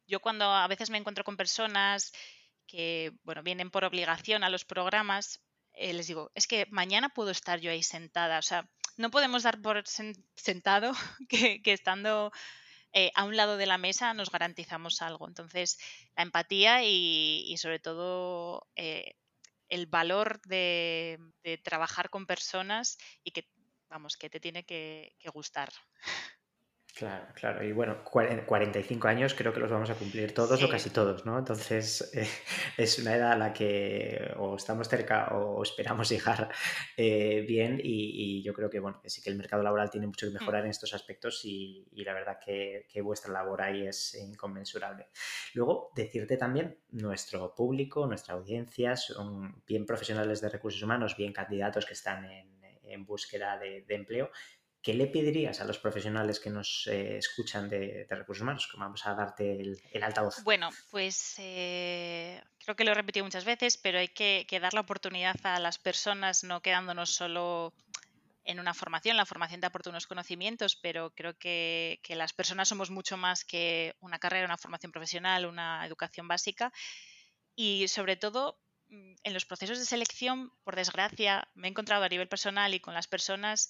yo 0.06 0.20
cuando 0.20 0.44
a 0.44 0.68
veces 0.68 0.90
me 0.90 0.98
encuentro 0.98 1.24
con 1.24 1.38
personas 1.38 2.12
que 2.68 3.14
bueno, 3.24 3.42
vienen 3.42 3.72
por 3.72 3.86
obligación 3.86 4.44
a 4.44 4.50
los 4.50 4.66
programas, 4.66 5.42
eh, 5.72 5.94
les 5.94 6.08
digo, 6.08 6.30
es 6.36 6.46
que 6.46 6.66
mañana 6.72 7.08
puedo 7.08 7.32
estar 7.32 7.62
yo 7.62 7.72
ahí 7.72 7.84
sentada. 7.84 8.38
O 8.38 8.42
sea, 8.42 8.70
no 8.98 9.12
podemos 9.12 9.44
dar 9.44 9.62
por 9.62 9.82
sentado 10.36 10.92
que, 11.30 11.62
estando 11.64 12.34
eh, 12.94 13.12
a 13.16 13.24
un 13.24 13.36
lado 13.36 13.58
de 13.58 13.66
la 13.66 13.78
mesa 13.78 14.14
nos 14.14 14.32
garantizamos 14.32 15.02
algo. 15.02 15.28
Entonces, 15.28 15.78
la 16.16 16.24
empatía 16.24 16.84
y, 16.84 17.56
sobre 17.58 17.80
todo 17.80 18.68
eh, 18.76 19.16
el 19.70 19.86
valor 19.86 20.42
de, 20.44 21.20
trabajar 21.64 22.10
con 22.10 22.26
personas 22.26 22.98
y 23.24 23.32
que, 23.32 23.48
vamos, 23.90 24.18
que 24.18 24.30
te 24.30 24.40
tiene 24.40 24.66
que 24.66 25.14
gustar. 25.34 25.70
Claro, 27.00 27.28
claro. 27.34 27.64
Y 27.64 27.72
bueno, 27.72 28.04
45 28.04 29.08
años 29.08 29.34
creo 29.34 29.54
que 29.54 29.62
los 29.62 29.72
vamos 29.72 29.90
a 29.90 29.96
cumplir 29.96 30.34
todos 30.34 30.62
o 30.62 30.68
casi 30.68 30.90
todos, 30.90 31.26
¿no? 31.26 31.40
Entonces 31.40 32.12
eh, 32.14 32.28
es 32.76 33.00
una 33.00 33.16
edad 33.16 33.32
a 33.32 33.38
la 33.38 33.54
que 33.54 34.34
o 34.36 34.58
estamos 34.58 34.90
cerca 34.90 35.30
o 35.30 35.64
esperamos 35.64 36.10
llegar 36.12 36.50
eh, 36.98 37.46
bien 37.48 37.80
y, 37.82 38.44
yo 38.44 38.54
creo 38.54 38.70
que, 38.70 38.82
bueno, 38.82 39.02
sí 39.06 39.22
que 39.22 39.30
el 39.30 39.38
mercado 39.38 39.64
laboral 39.64 39.90
tiene 39.90 40.08
mucho 40.08 40.26
que 40.26 40.32
mm. 40.32 40.40
mejorar 40.42 40.66
en 40.66 40.72
estos 40.72 40.94
aspectos 40.94 41.40
y, 41.46 41.88
la 42.04 42.14
verdad 42.14 42.38
que, 42.38 42.86
vuestra 43.02 43.32
labor 43.32 43.62
ahí 43.62 43.88
es 43.88 44.16
inconmensurable. 44.16 45.08
Luego, 45.54 45.92
decirte 45.96 46.36
también, 46.36 46.80
nuestro 46.92 47.56
público, 47.56 48.06
nuestra 48.08 48.34
audiencia 48.34 48.98
son 48.98 49.64
bien 49.66 49.86
profesionales 49.86 50.42
de 50.42 50.50
recursos 50.50 50.84
humanos, 50.84 51.16
bien 51.16 51.32
candidatos 51.32 51.86
que 51.86 51.94
están 51.94 52.26
en, 52.26 52.60
búsqueda 53.06 53.58
de 53.58 53.86
empleo 53.88 54.32
¿qué 54.82 54.94
le 54.94 55.08
pedirías 55.08 55.60
a 55.60 55.66
los 55.66 55.78
profesionales 55.80 56.40
que 56.40 56.50
nos 56.50 56.88
eh, 56.88 57.18
escuchan 57.18 57.70
de, 57.70 58.06
recursos 58.10 58.42
humanos? 58.42 58.70
Vamos 58.78 59.06
a 59.06 59.14
darte 59.14 59.52
el, 59.52 60.04
altavoz. 60.04 60.44
Bueno, 60.44 60.70
pues 60.92 61.36
eh, 61.38 62.42
creo 62.64 62.76
que 62.76 62.84
lo 62.84 62.92
he 62.92 62.96
repetido 62.96 63.26
muchas 63.26 63.46
veces, 63.46 63.78
pero 63.78 64.00
hay 64.00 64.08
que, 64.08 64.46
dar 64.62 64.74
la 64.74 64.82
oportunidad 64.82 65.36
a 65.44 65.60
las 65.60 65.78
personas, 65.78 66.44
no 66.44 66.62
quedándonos 66.62 67.12
solo 67.12 67.74
en 68.46 68.60
una 68.60 68.74
formación. 68.74 69.18
La 69.18 69.26
formación 69.26 69.60
te 69.60 69.68
aporta 69.68 69.90
unos 69.90 70.08
conocimientos, 70.08 70.76
pero 70.76 71.12
creo 71.14 71.38
que, 71.38 72.00
que 72.02 72.16
las 72.16 72.34
personas 72.34 72.70
somos 72.70 72.90
mucho 72.90 73.18
más 73.18 73.44
que 73.44 73.96
una 74.00 74.18
carrera, 74.18 74.46
una 74.46 74.58
formación 74.58 74.92
profesional, 74.92 75.46
una 75.46 75.86
educación 75.86 76.28
básica. 76.28 76.72
Y 77.56 77.90
sobre 77.90 78.16
todo, 78.16 78.58
mm, 78.88 79.16
en 79.24 79.34
los 79.34 79.46
procesos 79.46 79.78
de 79.78 79.86
selección, 79.86 80.52
por 80.64 80.78
desgracia, 80.78 81.50
me 81.54 81.68
he 81.68 81.72
encontrado 81.72 82.06
a 82.06 82.10
nivel 82.10 82.30
personal 82.30 82.74
y 82.74 82.80
con 82.80 82.94
las 82.94 83.08
personas 83.08 83.70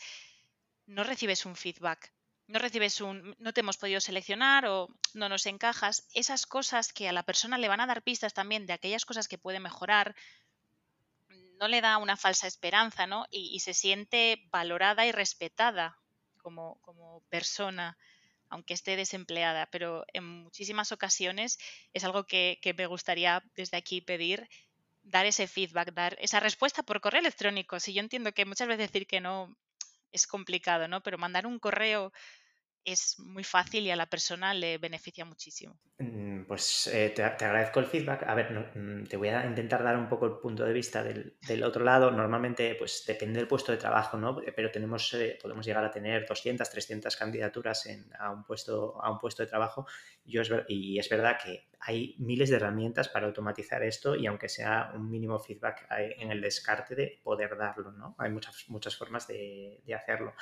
no 0.89 1.03
recibes 1.03 1.45
un 1.45 1.55
feedback, 1.55 2.11
no 2.47 2.57
recibes 2.57 2.99
un 2.99 3.35
no 3.37 3.53
te 3.53 3.61
hemos 3.61 3.77
podido 3.77 4.01
seleccionar 4.01 4.65
o 4.65 4.87
no 5.13 5.29
nos 5.29 5.45
encajas, 5.45 6.07
esas 6.13 6.47
cosas 6.47 6.91
que 6.91 7.07
a 7.07 7.13
la 7.13 7.23
persona 7.23 7.59
le 7.59 7.67
van 7.67 7.79
a 7.79 7.85
dar 7.85 8.01
pistas 8.01 8.33
también 8.33 8.65
de 8.65 8.73
aquellas 8.73 9.05
cosas 9.05 9.27
que 9.27 9.37
puede 9.37 9.59
mejorar, 9.59 10.15
no 11.59 11.67
le 11.67 11.81
da 11.81 11.97
una 11.97 12.17
falsa 12.17 12.47
esperanza, 12.47 13.05
¿no? 13.05 13.27
Y, 13.29 13.59
se 13.59 13.73
siente 13.73 14.47
valorada 14.49 15.05
y 15.05 15.11
respetada 15.11 15.99
como, 16.41 16.79
como 16.81 17.21
persona, 17.29 17.97
aunque 18.47 18.73
esté 18.73 18.95
desempleada. 18.95 19.67
Pero 19.67 20.05
en 20.13 20.25
muchísimas 20.25 20.91
ocasiones 20.93 21.59
es 21.93 22.03
algo 22.05 22.25
que, 22.25 22.59
que 22.61 22.73
me 22.73 22.87
gustaría 22.87 23.43
desde 23.55 23.77
aquí 23.77 23.99
pedir 23.99 24.49
dar 25.03 25.25
ese 25.25 25.47
feedback, 25.47 25.93
dar 25.93 26.15
esa 26.19 26.39
respuesta 26.39 26.81
por 26.81 27.01
correo 27.01 27.19
electrónico. 27.19 27.79
Si 27.79 27.93
yo 27.93 27.99
entiendo 27.99 28.31
que 28.31 28.45
muchas 28.45 28.67
veces 28.69 28.87
decir 28.87 29.05
que 29.05 29.19
no 29.19 29.55
es 30.11 30.27
complicado, 30.27 30.87
¿no? 30.87 31.01
Pero 31.01 31.17
mandar 31.17 31.45
un 31.47 31.59
correo 31.59 32.11
es 32.85 33.19
muy 33.19 33.43
fácil 33.43 33.85
y 33.85 33.91
a 33.91 33.95
la 33.95 34.05
persona 34.05 34.53
le 34.53 34.77
beneficia 34.77 35.25
muchísimo. 35.25 35.77
Mm, 35.99 36.45
pues 36.45 36.87
eh, 36.87 37.09
te, 37.09 37.23
agradezco 37.23 37.79
el 37.79 37.85
feedback. 37.85 38.23
A 38.23 38.33
ver, 38.33 38.51
mm, 38.51 39.05
te 39.05 39.17
voy 39.17 39.29
a 39.29 39.45
intentar 39.45 39.83
dar 39.83 39.97
un 39.97 40.07
poco 40.07 40.25
el 40.25 40.37
punto 40.39 40.63
de 40.63 40.73
vista 40.73 41.03
del, 41.03 41.63
otro 41.63 41.83
lado. 41.83 42.09
Normalmente, 42.11 42.75
pues 42.75 43.03
depende 43.05 43.39
del 43.39 43.47
puesto 43.47 43.71
de 43.71 43.77
trabajo, 43.77 44.17
¿no? 44.17 44.37
Pero 44.55 44.71
tenemos, 44.71 45.13
eh, 45.13 45.37
podemos 45.41 45.65
llegar 45.65 45.83
a 45.83 45.91
tener 45.91 46.25
200, 46.25 46.69
300 46.69 47.15
candidaturas 47.15 47.87
a, 48.17 48.31
un 48.31 48.43
puesto, 48.43 49.01
a 49.01 49.11
un 49.11 49.19
puesto 49.19 49.43
de 49.43 49.49
trabajo. 49.49 49.85
Yo 50.23 50.41
y 50.67 50.97
es 50.99 51.09
verdad 51.09 51.37
que 51.43 51.68
hay 51.81 52.15
miles 52.19 52.49
de 52.49 52.57
herramientas 52.57 53.07
para 53.07 53.27
automatizar 53.27 53.83
esto 53.83 54.15
y 54.15 54.27
aunque 54.27 54.49
sea 54.49 54.91
un 54.93 55.09
mínimo 55.09 55.39
feedback 55.39 55.87
en 55.89 56.31
el 56.31 56.41
descarte 56.41 56.95
de 56.95 57.19
poder 57.23 57.57
darlo, 57.57 57.91
¿no? 57.91 58.15
Hay 58.17 58.29
muchas, 58.31 58.65
muchas 58.67 58.97
formas 58.97 59.27
de, 59.27 59.81
hacerlo. 59.95 60.33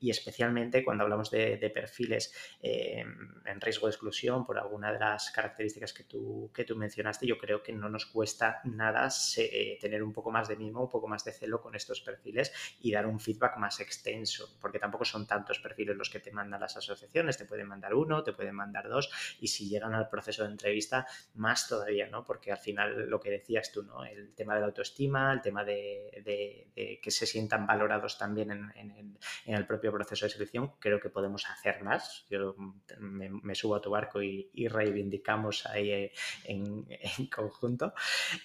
Y 0.00 0.10
especialmente 0.10 0.84
cuando 0.84 1.04
hablamos 1.04 1.30
de, 1.30 1.70
perfiles 1.72 2.32
eh, 2.62 3.04
en 3.44 3.60
riesgo 3.60 3.86
de 3.86 3.92
exclusión 3.92 4.46
por 4.46 4.58
alguna 4.58 4.92
de 4.92 4.98
las 4.98 5.30
características 5.30 5.92
que 5.92 6.04
tú, 6.04 6.50
que 6.54 6.64
tú 6.64 6.76
mencionaste, 6.76 7.26
yo 7.26 7.38
creo 7.38 7.62
que 7.62 7.72
no 7.72 7.88
nos 7.88 8.06
cuesta 8.06 8.60
nada 8.64 9.08
eh, 9.36 9.78
tener 9.80 10.02
un 10.02 10.12
poco 10.12 10.30
más 10.30 10.48
de 10.48 10.56
mimo, 10.56 10.82
un 10.82 10.90
poco 10.90 11.08
más 11.08 11.24
de 11.24 11.32
celo 11.32 11.60
con 11.60 11.74
estos 11.74 12.00
perfiles 12.00 12.52
y 12.80 12.92
dar 12.92 13.06
un 13.06 13.20
feedback 13.20 13.56
más 13.58 13.80
extenso, 13.80 14.56
porque 14.60 14.78
tampoco 14.78 15.04
son 15.04 15.26
tantos 15.26 15.58
perfiles 15.58 15.96
los 15.96 16.10
que 16.10 16.20
te 16.20 16.32
mandan 16.32 16.60
las 16.60 16.76
asociaciones, 16.76 17.36
te 17.36 17.44
pueden 17.44 17.68
mandar 17.68 17.94
uno, 17.94 18.22
te 18.22 18.32
pueden 18.32 18.54
mandar 18.54 18.88
dos 18.88 19.10
y 19.40 19.48
si 19.48 19.68
llegan 19.68 19.94
al 19.94 20.08
proceso 20.08 20.44
de 20.44 20.50
entrevista 20.50 20.85
más 21.34 21.68
todavía, 21.68 22.08
¿no? 22.08 22.24
Porque 22.24 22.52
al 22.52 22.58
final 22.58 23.08
lo 23.08 23.20
que 23.20 23.30
decías 23.30 23.72
tú, 23.72 23.82
¿no? 23.82 24.04
El 24.04 24.34
tema 24.34 24.54
de 24.54 24.60
la 24.60 24.66
autoestima, 24.66 25.32
el 25.32 25.40
tema 25.40 25.64
de, 25.64 26.98
que 27.02 27.10
se 27.10 27.26
sientan 27.26 27.66
valorados 27.66 28.18
también 28.18 28.50
en, 28.50 29.18
el 29.46 29.66
propio 29.66 29.92
proceso 29.92 30.26
de 30.26 30.30
selección, 30.30 30.72
creo 30.78 31.00
que 31.00 31.10
podemos 31.10 31.46
hacer 31.48 31.82
más. 31.82 32.26
Yo 32.30 32.54
me, 32.98 33.54
subo 33.54 33.76
a 33.76 33.80
tu 33.80 33.90
barco 33.90 34.22
y, 34.22 34.50
reivindicamos 34.68 35.66
ahí 35.66 35.90
eh, 35.90 36.12
en, 36.44 36.86
en 36.88 37.26
conjunto. 37.26 37.94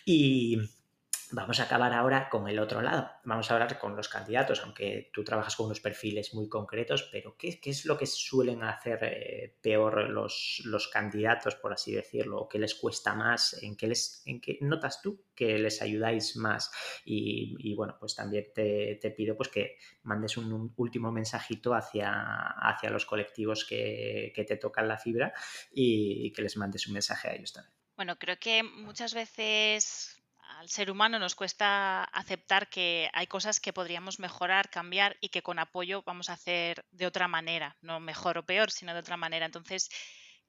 Y, 0.06 0.60
Vamos 1.34 1.62
a 1.62 1.64
acabar 1.64 1.94
ahora 1.94 2.28
con 2.30 2.50
el 2.50 2.60
otro 2.60 2.82
lado. 2.82 3.10
Vamos 3.24 3.50
a 3.50 3.54
hablar 3.54 3.80
con 3.80 3.96
los 3.96 4.10
candidatos, 4.10 4.62
aunque 4.64 5.10
tú 5.14 5.24
trabajas 5.24 5.56
con 5.56 5.68
unos 5.68 5.80
perfiles 5.80 6.34
muy 6.34 6.50
concretos, 6.50 7.04
pero 7.10 7.38
¿qué, 7.38 7.58
es 7.64 7.86
lo 7.86 7.98
que 7.98 8.06
suelen 8.06 8.64
hacer 8.64 9.00
eh, 9.04 9.58
peor 9.62 10.10
los, 10.10 10.62
los, 10.66 10.90
candidatos, 10.90 11.56
por 11.56 11.72
así 11.72 11.94
decirlo? 11.94 12.42
¿O 12.42 12.50
qué 12.50 12.60
les 12.60 12.76
cuesta 12.76 13.14
más? 13.14 13.62
¿En 13.64 13.78
qué, 13.78 13.88
les, 13.88 14.24
en 14.26 14.42
qué 14.42 14.58
notas 14.60 15.02
tú 15.02 15.24
que 15.34 15.58
les 15.58 15.82
ayudáis 15.82 16.36
más? 16.36 16.70
Y, 17.06 17.74
bueno, 17.76 17.96
pues 17.98 18.14
también 18.14 18.48
te, 18.54 19.14
pido 19.16 19.38
pues, 19.38 19.48
que 19.48 19.78
mandes 20.04 20.36
un, 20.36 20.74
último 20.76 21.14
mensajito 21.14 21.74
hacia, 21.74 22.12
hacia 22.60 22.90
los 22.90 23.06
colectivos 23.06 23.64
que, 23.64 24.34
que 24.36 24.44
te 24.44 24.58
tocan 24.58 24.88
la 24.90 24.98
fibra 24.98 25.34
y 25.72 26.34
que 26.34 26.42
les 26.42 26.58
mandes 26.58 26.88
un 26.88 26.94
mensaje 26.94 27.30
a 27.30 27.36
ellos 27.36 27.54
también. 27.54 27.74
Bueno, 27.96 28.18
creo 28.18 28.38
que 28.40 28.64
muchas 28.64 29.14
veces 29.14 30.21
al 30.62 30.70
ser 30.70 30.92
humano 30.92 31.18
nos 31.18 31.34
cuesta 31.34 32.04
aceptar 32.04 32.70
que 32.70 33.10
hay 33.14 33.26
cosas 33.26 33.60
que 33.60 33.74
podríamos 33.74 34.20
mejorar, 34.20 34.70
cambiar 34.70 35.18
y 35.20 35.30
que 35.30 35.42
con 35.42 35.58
apoyo 35.58 36.04
vamos 36.04 36.30
a 36.30 36.34
hacer 36.34 36.86
de 36.92 37.08
otra 37.08 37.28
manera, 37.28 37.76
no 37.82 38.00
mejor 38.00 38.38
o 38.38 38.46
peor, 38.46 38.70
sino 38.70 38.94
de 38.94 39.00
otra 39.00 39.18
manera. 39.18 39.48
Entonces, 39.48 39.90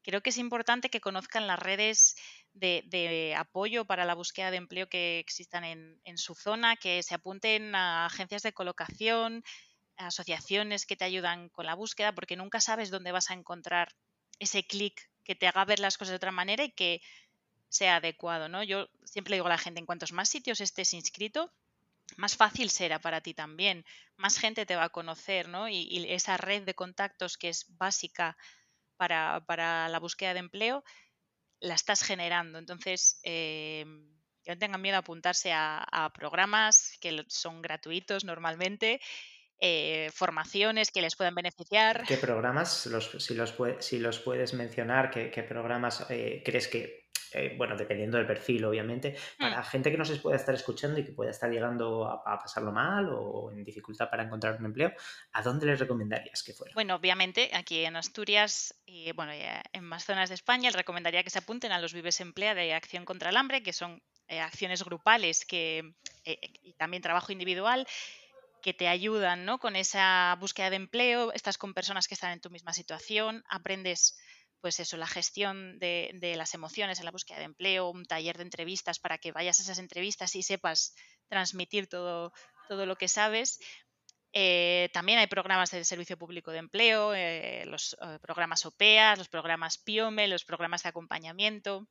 creo 0.02 0.22
que 0.22 0.28
es 0.28 0.36
importante 0.36 0.90
que 0.90 1.00
conozcan 1.00 1.46
las 1.46 1.58
redes 1.58 2.14
de, 2.52 3.34
apoyo 3.38 3.86
para 3.86 4.04
la 4.04 4.14
búsqueda 4.14 4.50
de 4.50 4.58
empleo 4.58 4.86
que 4.86 5.18
existan 5.18 5.64
en, 5.64 5.98
en, 6.04 6.18
su 6.18 6.34
zona, 6.34 6.76
que 6.76 7.02
se 7.02 7.14
apunten 7.14 7.74
a 7.74 8.04
agencias 8.04 8.42
de 8.42 8.52
colocación, 8.52 9.42
asociaciones 9.96 10.84
que 10.84 10.96
te 10.96 11.06
ayudan 11.06 11.48
con 11.48 11.64
la 11.64 11.74
búsqueda, 11.74 12.14
porque 12.14 12.36
nunca 12.36 12.60
sabes 12.60 12.90
dónde 12.90 13.12
vas 13.12 13.30
a 13.30 13.34
encontrar 13.34 13.94
ese 14.38 14.62
clic 14.66 15.08
que 15.24 15.34
te 15.34 15.48
haga 15.48 15.64
ver 15.64 15.80
las 15.80 15.96
cosas 15.96 16.10
de 16.10 16.16
otra 16.16 16.32
manera 16.32 16.64
y 16.64 16.72
que 16.72 17.00
sea 17.72 17.96
adecuado, 17.96 18.48
¿no? 18.48 18.62
Yo 18.62 18.88
siempre 19.04 19.34
digo 19.34 19.46
a 19.46 19.50
la 19.50 19.58
gente, 19.58 19.80
en 19.80 19.86
cuantos 19.86 20.12
más 20.12 20.28
sitios 20.28 20.60
estés 20.60 20.92
inscrito, 20.92 21.50
más 22.18 22.36
fácil 22.36 22.68
será 22.68 22.98
para 23.00 23.22
ti 23.22 23.32
también, 23.32 23.86
más 24.16 24.38
gente 24.38 24.66
te 24.66 24.76
va 24.76 24.84
a 24.84 24.88
conocer, 24.90 25.48
¿no? 25.48 25.68
Y, 25.68 26.06
esa 26.10 26.36
red 26.36 26.64
de 26.64 26.74
contactos 26.74 27.38
que 27.38 27.48
es 27.48 27.64
básica 27.78 28.36
para, 28.98 29.88
la 29.88 29.98
búsqueda 29.98 30.34
de 30.34 30.40
empleo, 30.40 30.84
la 31.60 31.74
estás 31.74 32.02
generando. 32.02 32.58
Entonces, 32.58 33.18
eh, 33.22 33.86
no 34.46 34.58
tengan 34.58 34.82
miedo 34.82 34.96
a 34.96 35.00
apuntarse 35.00 35.52
a, 35.54 36.12
programas 36.14 36.98
que 37.00 37.24
son 37.28 37.62
gratuitos 37.62 38.24
normalmente, 38.24 39.00
eh, 39.64 40.10
formaciones 40.12 40.90
que 40.90 41.00
les 41.00 41.14
puedan 41.14 41.36
beneficiar. 41.36 42.02
¿Qué 42.08 42.16
programas, 42.16 42.82
si, 42.82 42.90
los, 42.90 43.10
si 43.78 43.98
los 44.00 44.18
puedes 44.18 44.54
mencionar, 44.54 45.08
qué, 45.08 45.42
programas 45.48 46.04
eh, 46.10 46.42
crees 46.44 46.66
que 46.66 47.06
eh, 47.34 47.54
bueno, 47.56 47.76
dependiendo 47.76 48.18
del 48.18 48.26
perfil, 48.26 48.64
obviamente, 48.64 49.16
para 49.38 49.60
mm. 49.60 49.64
gente 49.64 49.92
que 49.92 49.96
no 49.96 50.04
se 50.04 50.16
pueda 50.16 50.36
estar 50.36 50.52
escuchando 50.52 50.98
y 50.98 51.04
que 51.04 51.12
pueda 51.12 51.30
estar 51.30 51.48
llegando 51.48 52.06
a, 52.06 52.40
pasarlo 52.40 52.72
mal 52.72 53.08
o 53.10 53.52
en 53.52 53.62
dificultad 53.62 54.10
para 54.10 54.24
encontrar 54.24 54.56
un 54.58 54.66
empleo, 54.66 54.92
¿a 55.32 55.42
dónde 55.42 55.66
les 55.66 55.78
recomendarías 55.78 56.42
que 56.42 56.52
fuera? 56.52 56.74
Bueno, 56.74 56.96
obviamente 56.96 57.50
aquí 57.54 57.84
en 57.84 57.94
Asturias 57.94 58.74
y 58.84 59.12
bueno, 59.12 59.32
en 59.32 59.84
más 59.84 60.04
zonas 60.04 60.28
de 60.28 60.34
España, 60.34 60.70
les 60.70 60.76
recomendaría 60.76 61.22
que 61.22 61.30
se 61.30 61.38
apunten 61.38 61.70
a 61.70 61.80
los 61.80 61.94
Vives 61.94 62.20
Emplea 62.20 62.56
de 62.56 62.74
Acción 62.74 63.04
contra 63.04 63.30
el 63.30 63.36
Hambre, 63.36 63.62
que 63.62 63.72
son 63.72 64.02
eh, 64.28 64.40
acciones 64.40 64.82
grupales 64.82 65.44
que, 65.44 65.94
eh, 66.24 66.38
y 66.62 66.72
también 66.74 67.02
trabajo 67.02 67.32
individual 67.32 67.86
que 68.62 68.72
te 68.72 68.88
ayudan 68.88 69.44
¿no? 69.44 69.58
con 69.58 69.76
esa 69.76 70.36
búsqueda 70.40 70.70
de 70.70 70.76
empleo, 70.76 71.32
estás 71.32 71.58
con 71.58 71.74
personas 71.74 72.08
que 72.08 72.14
están 72.14 72.32
en 72.32 72.40
tu 72.40 72.48
misma 72.48 72.72
situación, 72.72 73.44
aprendes 73.48 74.16
pues 74.62 74.78
eso, 74.78 74.96
la 74.96 75.08
gestión 75.08 75.80
de, 75.80 76.34
las 76.36 76.54
emociones 76.54 77.00
en 77.00 77.04
la 77.04 77.10
búsqueda 77.10 77.38
de 77.38 77.46
empleo, 77.46 77.90
un 77.90 78.06
taller 78.06 78.36
de 78.36 78.44
entrevistas 78.44 79.00
para 79.00 79.18
que 79.18 79.32
vayas 79.32 79.58
a 79.58 79.64
esas 79.64 79.80
entrevistas 79.80 80.36
y 80.36 80.44
sepas 80.44 80.94
transmitir 81.28 81.88
todo, 81.88 82.32
todo 82.68 82.86
lo 82.86 82.94
que 82.94 83.08
sabes. 83.08 83.58
Eh, 84.32 84.88
también 84.92 85.18
hay 85.18 85.26
programas 85.26 85.72
del 85.72 85.84
Servicio 85.84 86.16
Público 86.16 86.52
de 86.52 86.58
Empleo, 86.58 87.12
eh, 87.12 87.64
los 87.66 87.96
eh, 88.00 88.18
programas 88.22 88.64
OPEA, 88.64 89.16
los 89.16 89.28
programas 89.28 89.78
PIOME, 89.78 90.28
los 90.28 90.44
programas 90.44 90.84
de 90.84 90.90
acompañamiento. 90.90 91.88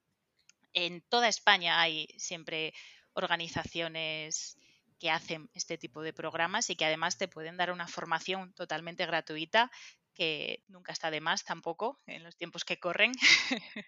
En 0.71 1.01
toda 1.01 1.27
España 1.27 1.81
hay 1.81 2.07
siempre 2.17 2.73
organizaciones 3.13 4.57
que 5.01 5.09
hacen 5.09 5.49
este 5.55 5.79
tipo 5.79 6.03
de 6.03 6.13
programas 6.13 6.69
y 6.69 6.75
que 6.75 6.85
además 6.85 7.17
te 7.17 7.27
pueden 7.27 7.57
dar 7.57 7.71
una 7.71 7.87
formación 7.87 8.53
totalmente 8.53 9.07
gratuita 9.07 9.71
que 10.13 10.63
nunca 10.67 10.91
está 10.91 11.09
de 11.09 11.21
más 11.21 11.43
tampoco 11.43 11.99
en 12.05 12.23
los 12.23 12.37
tiempos 12.37 12.63
que 12.63 12.79
corren. 12.79 13.11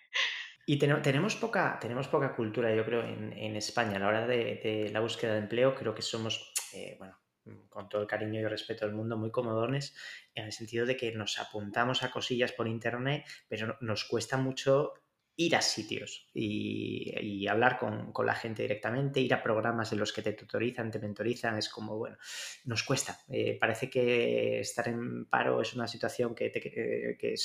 Y 0.66 0.80
tenemos 0.80 1.36
poca, 1.36 1.78
tenemos 1.82 2.08
poca 2.08 2.34
cultura, 2.38 2.74
yo 2.74 2.86
creo, 2.86 3.04
en, 3.04 3.56
España 3.58 3.98
a 3.98 4.00
la 4.00 4.08
hora 4.08 4.26
de, 4.26 4.90
la 4.94 5.02
búsqueda 5.02 5.34
de 5.34 5.40
empleo. 5.40 5.76
Creo 5.76 5.94
que 5.94 6.02
somos, 6.02 6.54
eh, 6.72 6.96
bueno, 6.98 7.20
con 7.68 7.90
todo 7.90 8.02
el 8.02 8.08
cariño 8.08 8.40
y 8.40 8.46
respeto 8.46 8.86
del 8.86 8.96
mundo, 8.96 9.18
muy 9.18 9.30
comodones 9.30 9.94
en 10.34 10.46
el 10.46 10.54
sentido 10.54 10.86
de 10.86 10.96
que 10.96 11.12
nos 11.12 11.38
apuntamos 11.38 12.02
a 12.02 12.12
cosillas 12.12 12.54
por 12.54 12.70
internet, 12.70 13.26
pero 13.50 13.78
nos 13.82 14.06
cuesta 14.06 14.38
mucho 14.38 14.94
ir 15.36 15.56
a 15.56 15.62
sitios 15.62 16.28
y, 16.34 17.48
hablar 17.48 17.78
con, 17.78 18.14
la 18.26 18.36
gente 18.36 18.62
directamente, 18.62 19.20
ir 19.20 19.34
a 19.34 19.44
programas 19.44 19.92
en 19.92 20.00
los 20.00 20.14
que 20.14 20.22
te 20.22 20.34
tutorizan, 20.34 20.92
te 20.92 21.00
mentorizan, 21.00 21.58
es 21.58 21.70
como, 21.70 21.98
bueno, 21.98 22.18
nos 22.66 22.84
cuesta. 22.84 23.20
Eh, 23.30 23.58
parece 23.60 23.90
que 23.90 24.60
estar 24.60 24.88
en 24.88 25.26
paro 25.26 25.62
es 25.62 25.74
una 25.74 25.88
situación 25.88 26.34
que 26.34 26.50
te, 26.50 26.62
que 26.62 27.36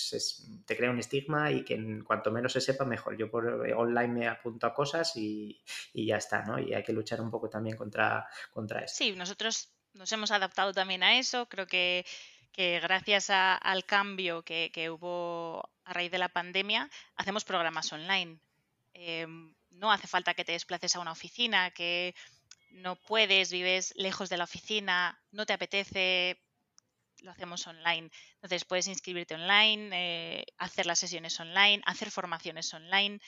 te 0.66 0.76
crea 0.76 0.90
un 0.90 0.98
estigma 0.98 1.50
y 1.50 1.64
que 1.64 2.02
cuanto 2.04 2.30
menos 2.30 2.52
se 2.52 2.60
sepa, 2.60 2.84
mejor. 2.84 3.16
Yo 3.16 3.30
por 3.30 3.46
online 3.76 4.08
me 4.08 4.28
apunto 4.28 4.66
a 4.66 4.74
cosas 4.74 5.16
y, 5.16 5.60
ya 5.94 6.16
está, 6.16 6.44
¿no? 6.44 6.58
Y 6.58 6.74
hay 6.74 6.82
que 6.82 6.92
luchar 6.92 7.20
un 7.20 7.30
poco 7.30 7.48
también 7.48 7.76
contra, 7.76 8.26
contra 8.52 8.80
eso. 8.80 8.94
Sí, 8.96 9.12
nosotros 9.12 9.72
nos 9.94 10.12
hemos 10.12 10.30
adaptado 10.30 10.72
también 10.72 11.02
a 11.02 11.18
eso. 11.18 11.46
Creo 11.46 11.66
que 11.66 12.04
que 12.52 12.80
gracias 12.80 13.30
al 13.30 13.84
cambio 13.84 14.42
que, 14.42 14.90
hubo 14.90 15.70
a 15.84 15.92
raíz 15.92 16.10
de 16.10 16.18
la 16.18 16.28
pandemia, 16.28 16.90
hacemos 17.16 17.44
programas 17.44 17.92
online. 17.92 18.38
Em, 18.94 19.54
no 19.70 19.92
hace 19.92 20.06
falta 20.06 20.34
que 20.34 20.44
te 20.44 20.52
desplaces 20.52 20.96
a 20.96 21.00
una 21.00 21.12
oficina, 21.12 21.70
que 21.70 22.14
no 22.70 22.96
puedes, 22.96 23.52
vives 23.52 23.94
lejos 23.96 24.28
de 24.28 24.36
la 24.36 24.44
oficina, 24.44 25.20
no 25.30 25.46
te 25.46 25.52
apetece, 25.52 26.40
lo 27.20 27.30
hacemos 27.30 27.66
online. 27.66 28.10
Entonces 28.34 28.64
puedes 28.64 28.86
inscribirte 28.88 29.34
online, 29.34 29.90
eh, 29.92 30.46
hacer 30.58 30.86
las 30.86 30.98
sesiones 30.98 31.38
online, 31.40 31.82
hacer 31.86 32.10
formaciones 32.10 32.72
online. 32.74 33.20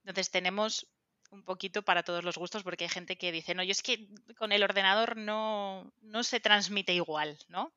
Entonces 0.00 0.30
tenemos 0.30 0.86
un 1.30 1.42
poquito 1.42 1.82
para 1.82 2.02
todos 2.02 2.24
los 2.24 2.38
gustos 2.38 2.62
porque 2.62 2.84
hay 2.84 2.90
gente 2.90 3.16
que 3.16 3.32
dice, 3.32 3.54
no, 3.54 3.62
yo 3.62 3.72
es 3.72 3.82
que 3.82 4.08
con 4.36 4.52
el 4.52 4.62
ordenador 4.62 5.16
no, 5.16 5.92
no 6.00 6.22
se 6.22 6.40
transmite 6.40 6.92
igual, 6.94 7.38
¿no? 7.48 7.72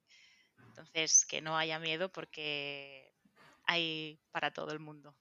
Entonces, 0.78 1.26
que 1.26 1.42
no 1.42 1.58
haya 1.58 1.80
miedo 1.80 2.10
porque 2.10 3.12
hay 3.64 4.20
para 4.32 4.52
todo 4.52 4.72
el 4.72 4.80
mundo. 4.80 5.16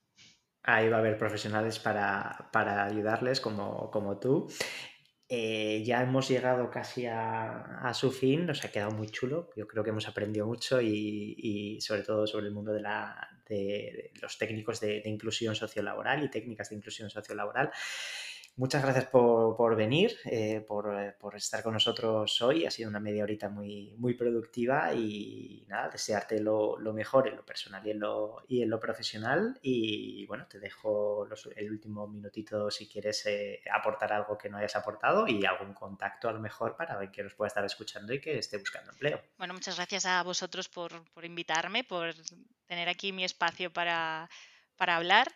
Ahí 0.62 0.88
va 0.90 0.96
a 0.96 1.00
haber 1.00 1.16
profesionales 1.16 1.78
para, 1.78 2.84
ayudarles 2.84 3.40
como, 3.40 3.90
como 3.90 4.18
tú. 4.18 4.48
Eh, 5.28 5.82
ya 5.84 6.02
hemos 6.02 6.28
llegado 6.28 6.70
casi 6.70 7.06
a, 7.06 7.90
su 7.94 8.12
fin, 8.12 8.44
nos 8.44 8.64
ha 8.64 8.70
quedado 8.70 8.90
muy 8.90 9.08
chulo. 9.08 9.50
Yo 9.56 9.66
creo 9.66 9.82
que 9.82 9.90
hemos 9.90 10.06
aprendido 10.06 10.46
mucho 10.46 10.80
y, 10.82 11.78
sobre 11.80 12.02
todo 12.02 12.26
sobre 12.26 12.48
el 12.48 12.52
mundo 12.52 12.72
de, 12.72 12.82
la, 12.82 13.40
de, 13.48 14.12
los 14.20 14.36
técnicos 14.36 14.78
de, 14.80 15.00
de, 15.00 15.08
inclusión 15.08 15.54
sociolaboral 15.54 16.22
y 16.22 16.30
técnicas 16.30 16.68
de 16.68 16.76
inclusión 16.76 17.08
sociolaboral. 17.08 17.70
Muchas 18.58 18.82
gracias 18.82 19.04
por, 19.04 19.76
venir, 19.76 20.16
eh, 20.24 20.64
por, 20.66 21.36
estar 21.36 21.62
con 21.62 21.74
nosotros 21.74 22.40
hoy. 22.40 22.64
Ha 22.64 22.70
sido 22.70 22.88
una 22.88 23.00
media 23.00 23.22
horita 23.22 23.50
muy, 23.50 23.94
muy 23.98 24.14
productiva 24.14 24.94
y 24.94 25.66
nada, 25.68 25.90
desearte 25.90 26.40
lo, 26.40 26.78
mejor 26.94 27.28
en 27.28 27.36
lo 27.36 27.44
personal 27.44 27.86
y 27.86 27.90
en 27.90 28.00
lo, 28.00 28.42
y 28.48 28.62
en 28.62 28.70
lo 28.70 28.80
profesional. 28.80 29.58
Y 29.60 30.24
bueno, 30.24 30.46
te 30.46 30.58
dejo 30.58 31.28
el 31.54 31.70
último 31.70 32.08
minutito 32.08 32.70
si 32.70 32.88
quieres 32.88 33.26
eh, 33.26 33.60
aportar 33.70 34.14
algo 34.14 34.38
que 34.38 34.48
no 34.48 34.56
hayas 34.56 34.76
aportado 34.76 35.28
y 35.28 35.44
algún 35.44 35.74
contacto 35.74 36.30
a 36.30 36.32
lo 36.32 36.40
mejor 36.40 36.76
para 36.76 36.96
ver 36.96 37.10
que 37.10 37.22
nos 37.22 37.34
pueda 37.34 37.48
estar 37.48 37.64
escuchando 37.66 38.14
y 38.14 38.22
que 38.22 38.38
esté 38.38 38.56
buscando 38.56 38.90
empleo. 38.90 39.20
Bueno, 39.36 39.52
muchas 39.52 39.76
gracias 39.76 40.06
a 40.06 40.22
vosotros 40.22 40.70
por, 40.70 40.92
invitarme, 41.22 41.84
por 41.84 42.14
tener 42.64 42.88
aquí 42.88 43.12
mi 43.12 43.22
espacio 43.22 43.70
para, 43.70 44.30
para 44.78 44.96
hablar. 44.96 45.30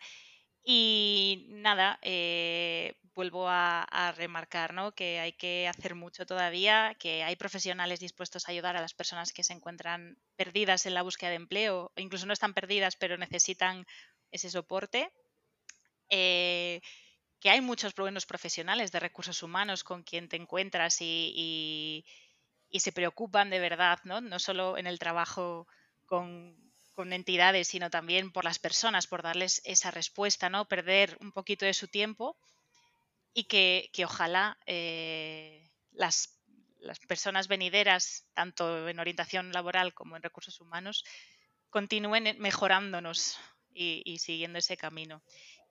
Y 0.63 1.49
nada, 1.51 1.99
eh, 2.03 2.95
vuelvo 3.21 3.51
a, 3.51 4.15
remarcar 4.17 4.73
¿no? 4.73 4.93
que 4.93 5.21
hay 5.21 5.35
que 5.35 5.69
hacer 5.69 5.95
mucho 5.95 6.25
todavía, 6.25 6.97
que 6.99 7.23
hay 7.23 7.37
profesionales 7.37 8.01
dispuestos 8.01 8.49
a 8.49 8.53
ayudar 8.53 8.79
a 8.79 8.81
las 8.81 8.95
personas 8.95 9.35
que 9.35 9.45
se 9.45 9.53
encuentran 9.53 10.17
perdidas 10.37 10.87
en 10.87 10.95
la 10.95 11.03
búsqueda 11.03 11.29
de 11.29 11.37
empleo, 11.37 11.93
o 11.95 12.01
incluso 12.01 12.25
no 12.25 12.33
están 12.33 12.55
perdidas, 12.55 12.97
pero 12.97 13.19
necesitan 13.19 13.87
ese 14.33 14.49
soporte. 14.49 15.13
Eh, 16.09 16.81
que 17.41 17.51
hay 17.51 17.61
muchos 17.61 17.95
buenos 17.95 18.25
profesionales 18.25 18.91
de 18.91 19.01
recursos 19.01 19.43
humanos 19.43 19.85
con 19.85 20.03
quien 20.03 20.27
te 20.31 20.37
encuentras 20.37 20.97
y, 21.03 22.07
y 22.71 22.81
se 22.81 22.93
preocupan 22.93 23.51
de 23.51 23.61
verdad, 23.61 23.99
¿no? 24.05 24.23
no 24.23 24.39
solo 24.39 24.79
en 24.79 24.87
el 24.87 24.99
trabajo 24.99 25.67
con, 26.07 26.57
con 26.95 27.13
entidades, 27.13 27.69
sino 27.69 27.91
también 27.91 28.33
por 28.33 28.45
las 28.45 28.59
personas, 28.59 29.07
por 29.07 29.21
darles 29.23 29.61
esa 29.65 29.91
respuesta, 29.91 30.49
¿no? 30.49 30.69
Perder 30.69 31.19
un 31.21 31.33
poquito 31.33 31.67
de 31.67 31.75
su 31.75 31.87
tiempo 31.87 32.39
y 33.33 33.45
que, 33.45 33.91
ojalá 34.05 34.59
eh, 34.67 35.71
las, 35.93 36.39
personas 37.07 37.49
venideras, 37.49 38.27
tanto 38.35 38.89
en 38.89 38.99
orientación 38.99 39.53
laboral 39.53 39.95
como 39.95 40.17
en 40.17 40.23
recursos 40.23 40.61
humanos, 40.61 41.05
continúen 41.69 42.37
mejorándonos 42.39 43.39
y, 43.73 44.19
siguiendo 44.19 44.59
ese 44.59 44.77
camino. 44.77 45.23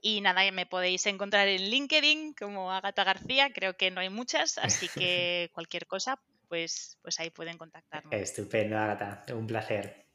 Y 0.02 0.22
nada, 0.22 0.50
me 0.52 0.66
podéis 0.66 1.06
encontrar 1.08 1.48
en 1.48 1.70
LinkedIn 1.70 2.34
como 2.34 2.72
Agata 2.72 3.04
García, 3.04 3.52
creo 3.54 3.76
que 3.76 3.92
no 3.92 4.00
hay 4.00 4.10
muchas, 4.10 4.58
así 4.58 4.88
que 4.94 5.50
cualquier 5.54 5.88
cosa, 5.88 6.22
pues, 6.48 6.98
pues 7.02 7.20
ahí 7.20 7.30
pueden 7.30 7.58
contactarme. 7.58 8.22
Estupendo, 8.22 8.78
Agata, 8.78 9.26
un 9.34 9.48
placer. 9.48 10.06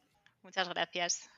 Muchas 0.43 0.69
gracias. 0.69 1.31